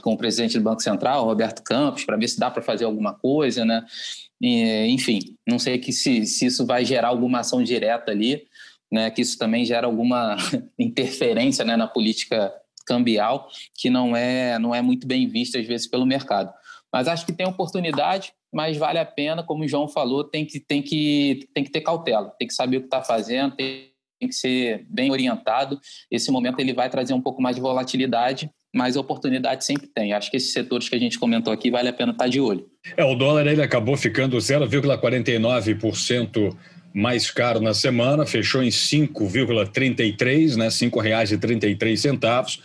com 0.02 0.12
o 0.12 0.18
presidente 0.18 0.59
do 0.59 0.64
Banco 0.64 0.83
Central, 0.83 1.24
Roberto 1.24 1.62
Campos, 1.62 2.05
para 2.05 2.16
ver 2.16 2.28
se 2.28 2.38
dá 2.38 2.50
para 2.50 2.62
fazer 2.62 2.85
alguma 2.85 3.14
coisa, 3.14 3.64
né? 3.64 3.85
E, 4.40 4.87
enfim, 4.88 5.37
não 5.46 5.59
sei 5.59 5.78
que 5.78 5.92
se, 5.92 6.26
se 6.26 6.46
isso 6.46 6.66
vai 6.66 6.85
gerar 6.85 7.09
alguma 7.09 7.40
ação 7.40 7.62
direta 7.62 8.11
ali, 8.11 8.42
né? 8.90 9.11
Que 9.11 9.22
isso 9.22 9.38
também 9.38 9.64
gera 9.64 9.87
alguma 9.87 10.37
interferência 10.78 11.64
né, 11.64 11.76
na 11.76 11.87
política 11.87 12.52
cambial 12.85 13.48
que 13.76 13.88
não 13.88 14.16
é 14.16 14.59
não 14.59 14.74
é 14.74 14.83
muito 14.83 15.07
bem 15.07 15.28
vista 15.28 15.59
às 15.59 15.66
vezes 15.66 15.87
pelo 15.87 16.05
mercado. 16.05 16.52
Mas 16.92 17.09
acho 17.09 17.24
que 17.24 17.33
tem 17.33 17.46
oportunidade, 17.46 18.33
mas 18.52 18.76
vale 18.76 18.98
a 18.98 19.05
pena, 19.05 19.42
como 19.42 19.64
o 19.64 19.68
João 19.68 19.88
falou, 19.88 20.24
tem 20.24 20.44
que, 20.44 20.61
tem 20.61 20.83
que, 20.83 21.48
tem 21.55 21.64
que 21.64 21.70
ter 21.70 21.81
cautela, 21.81 22.35
tem 22.38 22.46
que 22.46 22.55
saber 22.55 22.76
o 22.76 22.81
que 22.81 22.87
está 22.87 23.02
fazendo, 23.02 23.57
tem, 23.57 23.90
tem 24.20 24.28
que 24.28 24.35
ser 24.35 24.85
bem 24.90 25.11
orientado. 25.11 25.81
Esse 26.11 26.31
momento 26.31 26.61
ele 26.61 26.74
vai 26.74 26.90
trazer 26.90 27.14
um 27.14 27.20
pouco 27.20 27.40
mais 27.40 27.57
de 27.57 27.62
volatilidade, 27.62 28.50
mas 28.74 28.96
oportunidade 28.96 29.64
sempre 29.64 29.87
tem. 29.87 30.12
Acho 30.12 30.31
que 30.31 30.37
esses 30.37 30.52
setores 30.52 30.88
que 30.88 30.94
a 30.94 30.98
gente 30.98 31.18
comentou 31.18 31.52
aqui 31.52 31.70
vale 31.70 31.88
a 31.88 31.92
pena 31.92 32.12
estar 32.12 32.24
tá 32.24 32.31
de 32.31 32.40
olho. 32.40 32.66
É, 32.96 33.05
o 33.05 33.14
dólar 33.14 33.46
ele 33.46 33.62
acabou 33.62 33.96
ficando 33.96 34.37
0,49% 34.37 36.57
mais 36.94 37.31
caro 37.31 37.59
na 37.59 37.72
semana, 37.72 38.26
fechou 38.26 38.62
em 38.62 38.68
5,33, 38.68 40.57
né, 40.57 40.64
R$ 40.64 40.70
5,33 40.70 42.61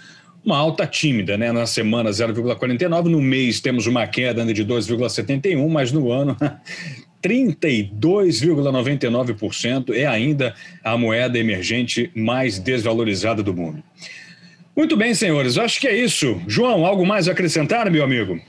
uma 0.47 0.57
alta 0.57 0.88
tímida, 0.88 1.38
né? 1.38 1.51
Na 1.51 1.67
semana 1.67 2.10
0,49, 2.10 3.10
no 3.10 3.21
mês 3.21 3.60
temos 3.60 3.86
uma 3.86 4.07
queda 4.07 4.45
de 4.53 4.65
2,71, 4.65 5.67
mas 5.67 5.91
no 5.91 6.10
ano 6.10 6.38
32,99% 7.21 9.93
é 9.93 10.05
ainda 10.05 10.55
a 10.81 10.97
moeda 10.97 11.38
emergente 11.38 12.10
mais 12.15 12.57
desvalorizada 12.57 13.43
do 13.43 13.53
mundo. 13.53 13.83
Muito 14.73 14.95
bem, 14.95 15.13
senhores, 15.13 15.57
acho 15.57 15.81
que 15.81 15.88
é 15.88 15.97
isso. 15.97 16.41
João, 16.47 16.86
algo 16.86 17.05
mais 17.05 17.27
a 17.27 17.33
acrescentar, 17.33 17.91
meu 17.91 18.05
amigo? 18.05 18.39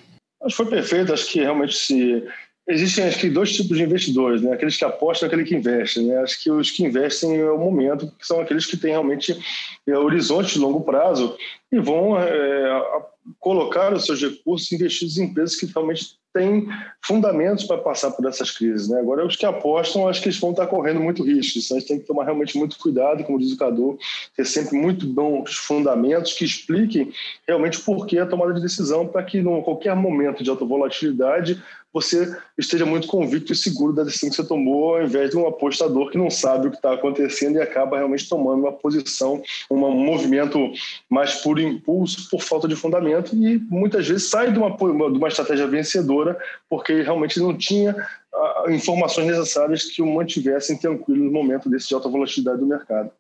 Acho 0.44 0.56
que 0.56 0.62
foi 0.62 0.66
perfeito, 0.66 1.12
acho 1.12 1.32
que 1.32 1.40
realmente 1.40 1.74
se 1.74 2.22
Existem, 2.70 3.04
acho 3.04 3.18
que, 3.18 3.30
dois 3.30 3.54
tipos 3.54 3.78
de 3.78 3.82
investidores, 3.82 4.42
né? 4.42 4.52
Aqueles 4.52 4.76
que 4.76 4.84
apostam 4.84 5.26
e 5.26 5.28
aqueles 5.28 5.48
que 5.48 5.56
investem, 5.56 6.06
né? 6.06 6.18
Acho 6.18 6.42
que 6.42 6.50
os 6.50 6.70
que 6.70 6.84
investem 6.84 7.36
é 7.36 7.50
o 7.50 7.56
momento, 7.56 8.12
que 8.18 8.26
são 8.26 8.40
aqueles 8.40 8.66
que 8.66 8.76
têm 8.76 8.90
realmente 8.90 9.34
é, 9.86 9.96
horizonte 9.96 10.52
de 10.52 10.58
longo 10.58 10.82
prazo 10.82 11.34
e 11.72 11.78
vão 11.78 12.20
é, 12.20 13.02
colocar 13.40 13.94
os 13.94 14.04
seus 14.04 14.20
recursos 14.20 14.70
investidos 14.70 15.16
em 15.16 15.24
empresas 15.24 15.56
que 15.56 15.64
realmente 15.64 16.18
têm 16.32 16.68
fundamentos 17.02 17.64
para 17.64 17.78
passar 17.78 18.10
por 18.10 18.26
essas 18.26 18.50
crises. 18.50 18.88
Né? 18.88 19.00
Agora, 19.00 19.26
os 19.26 19.34
que 19.34 19.46
apostam, 19.46 20.06
acho 20.06 20.20
que 20.20 20.28
eles 20.28 20.38
vão 20.38 20.50
estar 20.50 20.66
correndo 20.66 21.00
muito 21.00 21.24
risco. 21.24 21.58
Então, 21.58 21.76
a 21.76 21.80
gente 21.80 21.88
tem 21.88 21.98
que 21.98 22.06
tomar 22.06 22.24
realmente 22.24 22.56
muito 22.56 22.78
cuidado, 22.78 23.24
como 23.24 23.38
diz 23.38 23.52
o 23.52 23.58
Cadu, 23.58 23.98
ter 24.36 24.44
sempre 24.44 24.76
muito 24.76 25.06
bons 25.06 25.54
fundamentos 25.56 26.34
que 26.34 26.44
expliquem 26.44 27.12
realmente 27.46 27.80
por 27.80 28.06
que 28.06 28.18
a 28.18 28.26
tomada 28.26 28.54
de 28.54 28.60
decisão, 28.60 29.06
para 29.06 29.22
que, 29.22 29.38
em 29.38 29.62
qualquer 29.62 29.96
momento 29.96 30.44
de 30.44 30.50
alta 30.50 30.64
volatilidade, 30.64 31.62
você 31.92 32.36
esteja 32.56 32.84
muito 32.84 33.08
convicto 33.08 33.52
e 33.52 33.56
seguro 33.56 33.92
da 33.92 34.04
decisão 34.04 34.28
que 34.28 34.36
você 34.36 34.44
tomou, 34.44 34.96
ao 34.96 35.02
invés 35.02 35.30
de 35.30 35.36
um 35.36 35.46
apostador 35.46 36.10
que 36.10 36.18
não 36.18 36.30
sabe 36.30 36.68
o 36.68 36.70
que 36.70 36.76
está 36.76 36.92
acontecendo 36.92 37.56
e 37.56 37.60
acaba 37.60 37.96
realmente 37.96 38.28
tomando 38.28 38.60
uma 38.60 38.72
posição, 38.72 39.42
um 39.70 39.76
movimento 39.76 40.58
mais 41.08 41.36
por 41.36 41.58
impulso, 41.58 42.28
por 42.30 42.42
falta 42.42 42.68
de 42.68 42.76
fundamento, 42.76 43.34
e 43.34 43.58
muitas 43.70 44.06
vezes 44.06 44.28
sai 44.28 44.52
de 44.52 44.58
uma, 44.58 44.76
de 44.76 45.18
uma 45.18 45.28
estratégia 45.28 45.66
vencedora 45.66 46.38
porque 46.68 47.02
realmente 47.02 47.40
não 47.40 47.56
tinha 47.56 47.96
ah, 48.34 48.64
informações 48.68 49.26
necessárias 49.26 49.84
que 49.84 50.02
o 50.02 50.06
mantivessem 50.06 50.76
tranquilo 50.76 51.24
no 51.24 51.32
momento 51.32 51.70
desse 51.70 51.88
de 51.88 51.94
alta 51.94 52.08
volatilidade 52.08 52.60
do 52.60 52.66
mercado. 52.66 53.10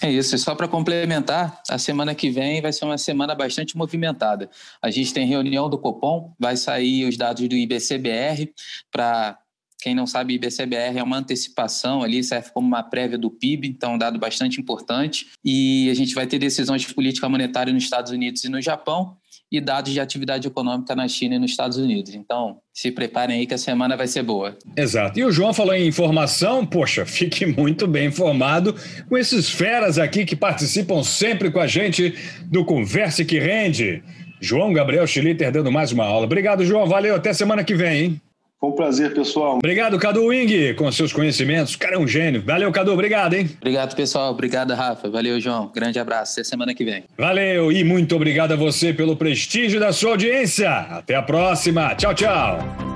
É 0.00 0.10
isso, 0.10 0.34
e 0.34 0.38
só 0.38 0.54
para 0.54 0.68
complementar, 0.68 1.62
a 1.68 1.78
semana 1.78 2.14
que 2.14 2.30
vem 2.30 2.60
vai 2.60 2.72
ser 2.72 2.84
uma 2.84 2.98
semana 2.98 3.34
bastante 3.34 3.76
movimentada. 3.76 4.50
A 4.82 4.90
gente 4.90 5.14
tem 5.14 5.26
reunião 5.26 5.68
do 5.68 5.78
Copom, 5.78 6.34
vai 6.38 6.56
sair 6.56 7.06
os 7.08 7.16
dados 7.16 7.48
do 7.48 7.54
IBCBR 7.54 8.52
para 8.90 9.38
Quem 9.80 9.94
não 9.94 10.06
sabe, 10.06 10.34
IBCBR 10.34 10.98
é 10.98 11.02
uma 11.02 11.18
antecipação 11.18 12.02
ali, 12.02 12.24
serve 12.24 12.50
como 12.52 12.66
uma 12.66 12.82
prévia 12.82 13.18
do 13.18 13.30
PIB, 13.30 13.68
então 13.68 13.92
é 13.92 13.94
um 13.96 13.98
dado 13.98 14.18
bastante 14.18 14.60
importante. 14.60 15.26
E 15.44 15.90
a 15.90 15.94
gente 15.94 16.14
vai 16.14 16.26
ter 16.26 16.38
decisões 16.38 16.82
de 16.82 16.94
política 16.94 17.28
monetária 17.28 17.72
nos 17.72 17.84
Estados 17.84 18.10
Unidos 18.10 18.44
e 18.44 18.48
no 18.48 18.62
Japão 18.62 19.16
e 19.56 19.60
dados 19.60 19.92
de 19.92 20.00
atividade 20.00 20.46
econômica 20.46 20.94
na 20.94 21.06
China 21.06 21.36
e 21.36 21.38
nos 21.38 21.50
Estados 21.50 21.78
Unidos. 21.78 22.14
Então, 22.14 22.58
se 22.72 22.90
preparem 22.90 23.38
aí 23.38 23.46
que 23.46 23.54
a 23.54 23.58
semana 23.58 23.96
vai 23.96 24.06
ser 24.06 24.22
boa. 24.22 24.56
Exato. 24.76 25.18
E 25.18 25.24
o 25.24 25.30
João 25.30 25.54
falou 25.54 25.74
em 25.74 25.86
informação, 25.86 26.66
poxa, 26.66 27.04
fique 27.06 27.46
muito 27.46 27.86
bem 27.86 28.08
informado 28.08 28.74
com 29.08 29.16
esses 29.16 29.48
feras 29.48 29.98
aqui 29.98 30.24
que 30.24 30.36
participam 30.36 31.02
sempre 31.02 31.50
com 31.50 31.60
a 31.60 31.66
gente 31.66 32.14
do 32.46 32.64
Converse 32.64 33.24
que 33.24 33.38
Rende. 33.38 34.02
João 34.40 34.72
Gabriel 34.72 35.06
Schlitter 35.06 35.52
dando 35.52 35.72
mais 35.72 35.92
uma 35.92 36.04
aula. 36.04 36.26
Obrigado, 36.26 36.64
João. 36.64 36.86
Valeu. 36.86 37.14
Até 37.14 37.32
semana 37.32 37.64
que 37.64 37.74
vem, 37.74 38.02
hein? 38.02 38.20
Foi 38.64 38.70
um 38.70 38.72
prazer, 38.72 39.12
pessoal. 39.12 39.56
Obrigado, 39.56 39.98
Cadu 39.98 40.24
Wing, 40.24 40.72
com 40.72 40.90
seus 40.90 41.12
conhecimentos. 41.12 41.74
O 41.74 41.78
cara 41.78 41.96
é 41.96 41.98
um 41.98 42.08
gênio. 42.08 42.42
Valeu, 42.46 42.72
Cadu. 42.72 42.92
Obrigado, 42.92 43.34
hein? 43.34 43.50
Obrigado, 43.60 43.94
pessoal. 43.94 44.32
Obrigado, 44.32 44.72
Rafa. 44.72 45.10
Valeu, 45.10 45.38
João. 45.38 45.70
Grande 45.74 45.98
abraço. 45.98 46.32
Até 46.40 46.44
semana 46.44 46.74
que 46.74 46.82
vem. 46.82 47.04
Valeu 47.18 47.70
e 47.70 47.84
muito 47.84 48.16
obrigado 48.16 48.52
a 48.52 48.56
você 48.56 48.94
pelo 48.94 49.16
prestígio 49.16 49.78
da 49.78 49.92
sua 49.92 50.12
audiência. 50.12 50.70
Até 50.70 51.14
a 51.14 51.22
próxima. 51.22 51.94
Tchau, 51.94 52.14
tchau. 52.14 52.93